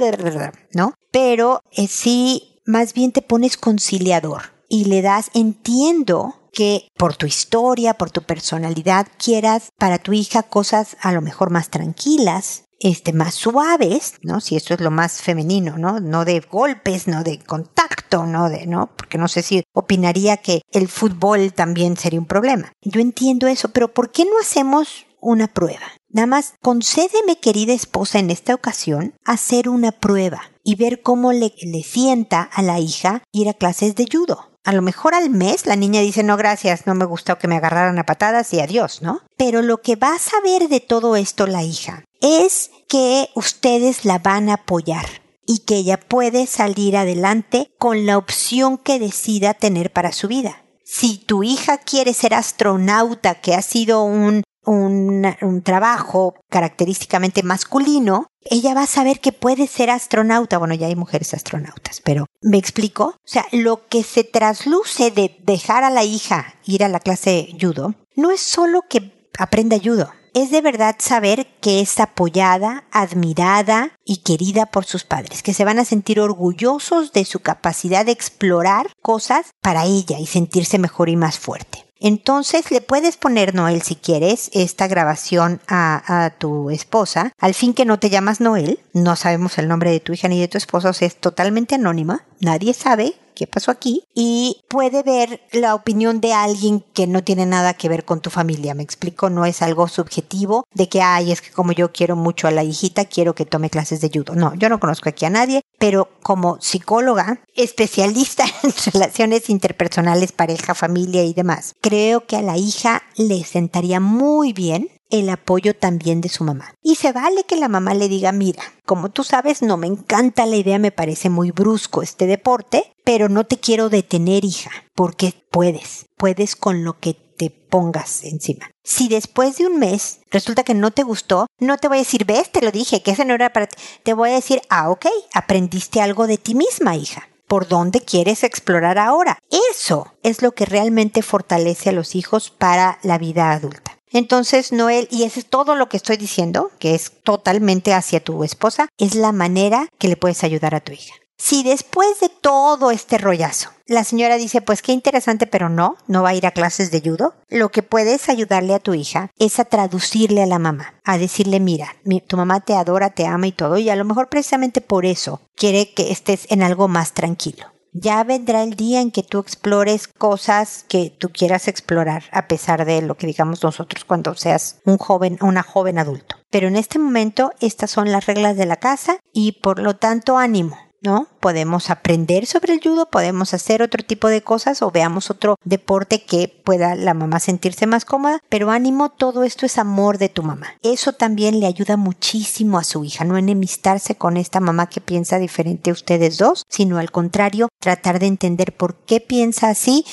¿no? 0.74 0.94
Pero 1.12 1.62
eh, 1.72 1.88
sí 1.88 2.51
más 2.66 2.94
bien 2.94 3.12
te 3.12 3.22
pones 3.22 3.58
conciliador 3.58 4.54
y 4.70 4.86
le 4.86 5.02
das, 5.02 5.30
entiendo 5.34 6.36
que 6.54 6.88
por 6.98 7.16
tu 7.16 7.26
historia, 7.26 7.96
por 7.96 8.12
tu 8.12 8.24
personalidad, 8.24 9.08
quieras 9.18 9.70
para 9.78 10.00
tu 10.00 10.14
hija 10.14 10.44
cosas 10.44 10.98
a 11.02 11.12
lo 11.12 11.22
mejor 11.22 11.50
más 11.50 11.70
tranquilas, 11.70 12.66
este, 12.80 13.14
más 13.14 13.36
suaves, 13.36 14.16
¿no? 14.24 14.42
Si 14.42 14.56
eso 14.56 14.74
es 14.74 14.82
lo 14.82 14.92
más 14.92 15.22
femenino, 15.22 15.78
¿no? 15.78 16.00
No 16.00 16.26
de 16.26 16.40
golpes, 16.40 17.08
no 17.08 17.24
de 17.24 17.40
contacto, 17.40 18.26
no 18.26 18.50
de, 18.50 18.66
¿no? 18.66 18.96
Porque 18.96 19.18
no 19.18 19.28
sé 19.28 19.44
si 19.44 19.64
opinaría 19.74 20.38
que 20.38 20.62
el 20.72 20.88
fútbol 20.88 21.54
también 21.54 21.96
sería 21.96 22.20
un 22.20 22.26
problema. 22.26 22.74
Yo 22.82 23.02
entiendo 23.02 23.48
eso, 23.48 23.70
pero 23.70 23.94
¿por 23.94 24.12
qué 24.12 24.26
no 24.26 24.40
hacemos 24.42 25.06
una 25.20 25.48
prueba? 25.48 25.86
Nada 26.10 26.28
más, 26.28 26.56
concédeme, 26.62 27.40
querida 27.40 27.74
esposa, 27.74 28.20
en 28.20 28.32
esta 28.32 28.56
ocasión, 28.56 29.14
hacer 29.24 29.70
una 29.70 29.92
prueba 29.92 30.51
y 30.64 30.76
ver 30.76 31.02
cómo 31.02 31.32
le, 31.32 31.54
sienta 31.84 32.42
a 32.42 32.62
la 32.62 32.80
hija 32.80 33.24
ir 33.32 33.50
a 33.50 33.54
clases 33.54 33.96
de 33.96 34.06
judo. 34.12 34.52
A 34.64 34.74
lo 34.74 34.82
mejor 34.82 35.16
al 35.16 35.30
mes 35.30 35.66
la 35.66 35.76
niña 35.76 36.02
dice 36.02 36.22
no 36.22 36.38
gracias, 36.38 36.86
no 36.86 36.94
me 36.94 37.06
gustó 37.06 37.38
que 37.38 37.48
me 37.48 37.56
agarraran 37.56 37.98
a 37.98 38.06
patadas 38.06 38.54
y 38.54 38.60
adiós, 38.60 39.02
¿no? 39.02 39.22
Pero 39.38 39.62
lo 39.62 39.82
que 39.82 39.96
va 39.96 40.14
a 40.14 40.20
saber 40.20 40.70
de 40.70 40.80
todo 40.80 41.16
esto 41.16 41.48
la 41.48 41.64
hija 41.64 42.06
es 42.22 42.70
que 42.88 43.30
ustedes 43.36 44.06
la 44.06 44.20
van 44.20 44.50
a 44.50 44.56
apoyar 44.56 45.06
y 45.48 45.60
que 45.60 45.78
ella 45.78 46.00
puede 46.00 46.46
salir 46.46 46.96
adelante 46.96 47.72
con 47.80 48.06
la 48.06 48.18
opción 48.18 48.78
que 48.78 49.00
decida 49.00 49.56
tener 49.56 49.92
para 49.92 50.12
su 50.12 50.28
vida. 50.28 50.64
Si 50.86 51.18
tu 51.18 51.44
hija 51.44 51.78
quiere 51.78 52.14
ser 52.14 52.34
astronauta, 52.34 53.36
que 53.36 53.56
ha 53.56 53.62
sido 53.62 54.04
un 54.04 54.44
un, 54.66 55.62
trabajo 55.64 56.36
característicamente 56.50 57.44
masculino, 57.44 58.28
ella 58.44 58.74
va 58.74 58.84
a 58.84 58.88
saber 58.88 59.20
que 59.20 59.32
puede 59.32 59.68
ser 59.68 59.90
astronauta. 59.90 60.58
Bueno, 60.58 60.74
ya 60.74 60.88
hay 60.88 60.96
mujeres 60.96 61.34
astronautas, 61.34 62.02
pero 62.04 62.26
¿me 62.42 62.58
explico? 62.58 63.16
O 63.18 63.28
sea, 63.28 63.46
lo 63.52 63.88
que 63.88 64.04
se 64.04 64.24
trasluce 64.24 65.12
de 65.12 65.38
dejar 65.44 65.84
a 65.84 65.90
la 65.90 66.04
hija 66.04 66.56
ir 66.66 66.84
a 66.84 66.90
la 66.90 67.00
clase 67.00 67.50
judo, 67.60 67.96
no 68.16 68.32
es 68.32 68.42
solo 68.42 68.84
que 68.90 69.30
aprenda 69.38 69.78
judo, 69.82 70.12
es 70.34 70.52
de 70.52 70.62
verdad 70.62 70.96
saber 71.00 71.48
que 71.60 71.82
es 71.82 72.00
apoyada, 72.00 72.86
admirada 72.92 73.92
y 74.06 74.18
querida 74.18 74.66
por 74.66 74.86
sus 74.86 75.04
padres, 75.04 75.44
que 75.44 75.54
se 75.54 75.66
van 75.66 75.80
a 75.80 75.86
sentir 75.86 76.20
orgullosos 76.20 77.12
de 77.12 77.26
su 77.26 77.42
capacidad 77.42 78.06
de 78.06 78.14
explorar 78.14 78.88
cosas 79.02 79.52
para 79.62 79.86
ella 79.86 80.20
y 80.20 80.28
sentirse 80.28 80.80
mejor 80.80 81.10
y 81.10 81.16
más 81.16 81.38
fuerte. 81.38 81.86
Entonces 82.02 82.72
le 82.72 82.82
puedes 82.82 83.16
poner, 83.16 83.54
Noel, 83.54 83.84
si 83.84 83.96
quieres, 83.96 84.50
esta 84.54 84.88
grabación 84.88 85.62
a, 85.68 86.34
tu 86.40 86.70
esposa, 86.72 87.32
al 87.40 87.54
fin 87.54 87.74
que 87.74 87.86
no 87.86 88.00
te 88.00 88.10
llamas 88.10 88.42
Noel, 88.42 88.80
no 88.94 89.16
sabemos 89.16 89.58
el 89.60 89.68
nombre 89.68 89.92
de 89.92 90.00
tu 90.00 90.14
hija 90.14 90.28
ni 90.28 90.40
de 90.40 90.48
tu 90.48 90.58
esposo, 90.58 90.90
o 90.90 90.94
sea, 90.94 91.08
es 91.08 91.16
totalmente 91.16 91.76
anónima, 91.76 92.26
nadie 92.40 92.74
sabe 92.74 93.16
qué 93.36 93.48
pasó 93.48 93.72
aquí 93.72 94.04
y 94.14 94.62
puede 94.68 95.04
ver 95.04 95.42
la 95.52 95.76
opinión 95.76 96.22
de 96.22 96.34
alguien 96.34 96.84
que 96.94 97.08
no 97.08 97.24
tiene 97.24 97.46
nada 97.46 97.74
que 97.74 97.90
ver 97.90 98.06
con 98.06 98.22
tu 98.22 98.30
familia. 98.30 98.76
Me 98.76 98.84
explico, 98.84 99.30
no 99.30 99.46
es 99.46 99.62
algo 99.62 99.88
subjetivo 99.88 100.66
de 100.74 100.90
que, 100.90 101.02
ay, 101.02 101.32
es 101.32 101.42
que 101.42 101.52
como 101.52 101.72
yo 101.72 101.92
quiero 101.92 102.16
mucho 102.16 102.48
a 102.48 102.52
la 102.52 102.64
hijita, 102.64 103.06
quiero 103.06 103.34
que 103.36 103.46
tome 103.46 103.70
clases 103.70 104.02
de 104.02 104.10
judo. 104.10 104.36
No, 104.36 104.54
yo 104.56 104.70
no 104.70 104.80
conozco 104.80 105.10
aquí 105.10 105.26
a 105.26 105.30
nadie, 105.30 105.61
pero 105.82 106.10
como 106.22 106.62
psicóloga, 106.62 107.42
especialista 107.56 108.46
en 108.64 108.72
relaciones 108.94 109.50
interpersonales, 109.50 110.32
pareja, 110.32 110.76
familia 110.76 111.24
y 111.24 111.34
demás, 111.34 111.74
creo 111.82 112.28
que 112.28 112.36
a 112.36 112.44
la 112.44 112.56
hija 112.56 113.02
le 113.18 113.44
sentaría 113.44 114.00
muy 114.00 114.54
bien 114.54 114.90
el 115.10 115.28
apoyo 115.28 115.76
también 115.76 116.22
de 116.22 116.30
su 116.30 116.44
mamá. 116.44 116.76
Y 116.84 116.96
se 116.96 117.12
vale 117.12 117.46
que 117.46 117.58
la 117.58 117.68
mamá 117.68 117.96
le 117.96 118.10
diga, 118.10 118.32
mira, 118.32 118.62
como 118.86 119.10
tú 119.10 119.24
sabes, 119.24 119.64
no 119.64 119.76
me 119.76 119.88
encanta 119.88 120.46
la 120.46 120.56
idea, 120.56 120.78
me 120.78 120.92
parece 120.92 121.32
muy 121.32 121.50
brusco 121.50 122.04
este 122.04 122.28
deporte, 122.28 122.94
pero 123.04 123.28
no 123.28 123.46
te 123.46 123.58
quiero 123.58 123.90
detener, 123.90 124.46
hija, 124.46 124.70
porque 124.94 125.34
puedes, 125.50 126.06
puedes 126.16 126.56
con 126.56 126.84
lo 126.84 127.00
que 127.00 127.16
te 127.42 127.50
pongas 127.50 128.24
encima. 128.24 128.70
Si 128.84 129.08
después 129.08 129.58
de 129.58 129.66
un 129.66 129.80
mes 129.80 130.20
resulta 130.30 130.64
que 130.64 130.76
no 130.76 130.92
te 130.92 131.02
gustó, 131.02 131.48
no 131.58 131.80
te 131.80 131.88
voy 131.88 131.98
a 131.98 132.02
decir, 132.02 132.24
ves, 132.24 132.52
te 132.52 132.62
lo 132.62 132.70
dije, 132.70 133.02
que 133.02 133.10
ese 133.10 133.26
no 133.26 133.34
era 133.34 133.52
para 133.52 133.66
ti. 133.66 133.76
Te 134.04 134.14
voy 134.14 134.30
a 134.30 134.34
decir, 134.36 134.62
ah, 134.70 134.92
ok, 134.92 135.08
aprendiste 135.34 136.02
algo 136.02 136.28
de 136.28 136.38
ti 136.38 136.54
misma, 136.54 136.96
hija 136.96 137.28
por 137.48 137.68
dónde 137.68 138.00
quieres 138.00 138.46
explorar 138.46 138.98
ahora. 138.98 139.38
Eso 139.74 140.14
es 140.24 140.42
lo 140.42 140.54
que 140.54 140.66
realmente 140.66 141.22
fortalece 141.22 141.90
a 141.90 141.92
los 141.92 142.16
hijos 142.16 142.50
para 142.50 142.98
la 143.04 143.18
vida 143.18 143.52
adulta. 143.52 143.98
Entonces, 144.10 144.72
Noel, 144.72 145.10
y 145.12 145.24
eso 145.24 145.40
es 145.42 145.48
todo 145.48 145.76
lo 145.76 145.90
que 145.90 145.98
estoy 145.98 146.16
diciendo, 146.16 146.72
que 146.80 146.96
es 146.96 147.12
totalmente 147.24 147.94
hacia 147.94 148.24
tu 148.24 148.46
esposa, 148.46 148.88
es 148.98 149.16
la 149.16 149.34
manera 149.34 149.90
que 149.98 150.08
le 150.08 150.16
puedes 150.16 150.46
ayudar 150.46 150.76
a 150.76 150.80
tu 150.80 150.94
hija. 150.94 151.14
Si 151.44 151.64
después 151.64 152.20
de 152.20 152.30
todo 152.30 152.92
este 152.92 153.18
rollazo, 153.18 153.72
la 153.88 154.04
señora 154.04 154.38
dice, 154.38 154.62
pues 154.62 154.84
qué 154.84 154.92
interesante, 154.92 155.48
pero 155.48 155.70
no, 155.70 155.98
no 156.06 156.22
va 156.22 156.30
a 156.30 156.36
ir 156.36 156.46
a 156.46 156.52
clases 156.52 156.92
de 156.92 157.02
judo, 157.02 157.34
lo 157.50 157.70
que 157.70 157.82
puedes 157.82 158.30
ayudarle 158.30 158.76
a 158.76 158.80
tu 158.80 158.94
hija 158.94 159.32
es 159.40 159.60
a 159.60 159.66
traducirle 159.66 160.44
a 160.44 160.46
la 160.46 160.60
mamá, 160.60 160.94
a 161.04 161.18
decirle, 161.18 161.60
mira, 161.60 161.96
tu 162.28 162.38
mamá 162.38 162.60
te 162.60 162.76
adora, 162.76 163.10
te 163.10 163.26
ama 163.26 163.48
y 163.48 163.54
todo, 163.54 163.80
y 163.80 163.90
a 163.90 163.96
lo 163.96 164.06
mejor 164.06 164.30
precisamente 164.30 164.82
por 164.82 165.04
eso 165.04 165.42
quiere 165.56 165.96
que 165.96 166.12
estés 166.12 166.46
en 166.52 166.62
algo 166.62 166.88
más 166.88 167.14
tranquilo 167.14 167.66
ya 167.94 168.24
vendrá 168.24 168.64
el 168.64 168.76
día 168.76 169.02
en 169.02 169.12
que 169.12 169.22
tú 169.22 169.40
explores 169.40 170.08
cosas 170.08 170.86
que 170.88 171.10
tú 171.10 171.30
quieras 171.30 171.68
explorar, 171.68 172.24
a 172.32 172.48
pesar 172.48 172.86
de 172.86 173.02
lo 173.02 173.16
que 173.16 173.28
digamos 173.28 173.62
nosotros 173.64 174.06
cuando 174.06 174.34
seas 174.36 174.80
un 174.86 174.98
joven, 174.98 175.38
una 175.42 175.62
joven 175.62 176.00
adulto. 176.00 176.38
Pero 176.50 176.70
en 176.70 176.78
este 176.78 177.00
momento 177.00 177.52
estas 177.60 177.92
son 177.92 178.10
las 178.10 178.28
reglas 178.28 178.56
de 178.56 178.66
la 178.66 178.78
casa 178.78 179.18
y 179.34 179.60
por 179.62 179.80
lo 179.80 179.98
tanto 179.98 180.38
ánimo. 180.38 180.78
¿No? 181.02 181.28
Podemos 181.40 181.90
aprender 181.90 182.46
sobre 182.46 182.74
el 182.74 182.82
judo, 182.82 183.10
podemos 183.10 183.54
hacer 183.54 183.82
otro 183.82 184.04
tipo 184.04 184.28
de 184.28 184.42
cosas 184.42 184.82
o 184.82 184.92
veamos 184.92 185.30
otro 185.30 185.56
deporte 185.64 186.24
que 186.24 186.48
pueda 186.48 186.96
la 186.96 187.14
mamá 187.14 187.40
sentirse 187.40 187.88
más 187.88 188.06
cómoda, 188.06 188.40
pero 188.50 188.72
ánimo, 188.72 189.10
todo 189.10 189.44
esto 189.44 189.66
es 189.66 189.78
amor 189.78 190.18
de 190.18 190.30
tu 190.30 190.44
mamá. 190.44 190.68
Eso 190.84 191.14
también 191.14 191.60
le 191.60 191.66
ayuda 191.66 191.98
muchísimo 191.98 192.78
a 192.78 192.84
su 192.84 193.04
hija, 193.04 193.26
no 193.26 193.38
enemistarse 193.38 194.16
con 194.16 194.38
esta 194.38 194.60
mamá 194.60 194.88
que 194.88 195.02
piensa 195.02 195.40
diferente 195.40 195.90
a 195.90 195.94
ustedes 195.94 196.38
dos, 196.38 196.64
sino 196.70 197.00
al 197.00 197.12
contrario, 197.12 197.70
tratar 197.80 198.20
de 198.20 198.28
entender 198.28 198.76
por 198.76 198.96
qué 198.96 199.20
piensa 199.20 199.70
así 199.70 200.06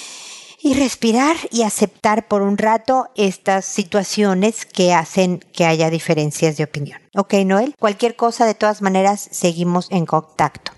y 0.60 0.74
respirar 0.74 1.36
y 1.50 1.62
aceptar 1.62 2.26
por 2.26 2.42
un 2.42 2.58
rato 2.58 3.08
estas 3.14 3.64
situaciones 3.64 4.66
que 4.66 4.92
hacen 4.92 5.38
que 5.52 5.64
haya 5.64 5.90
diferencias 5.90 6.56
de 6.56 6.64
opinión. 6.64 7.00
Ok, 7.14 7.34
Noel, 7.44 7.74
cualquier 7.78 8.16
cosa 8.16 8.44
de 8.44 8.54
todas 8.54 8.82
maneras 8.82 9.28
seguimos 9.30 9.88
en 9.90 10.06
contacto. 10.06 10.77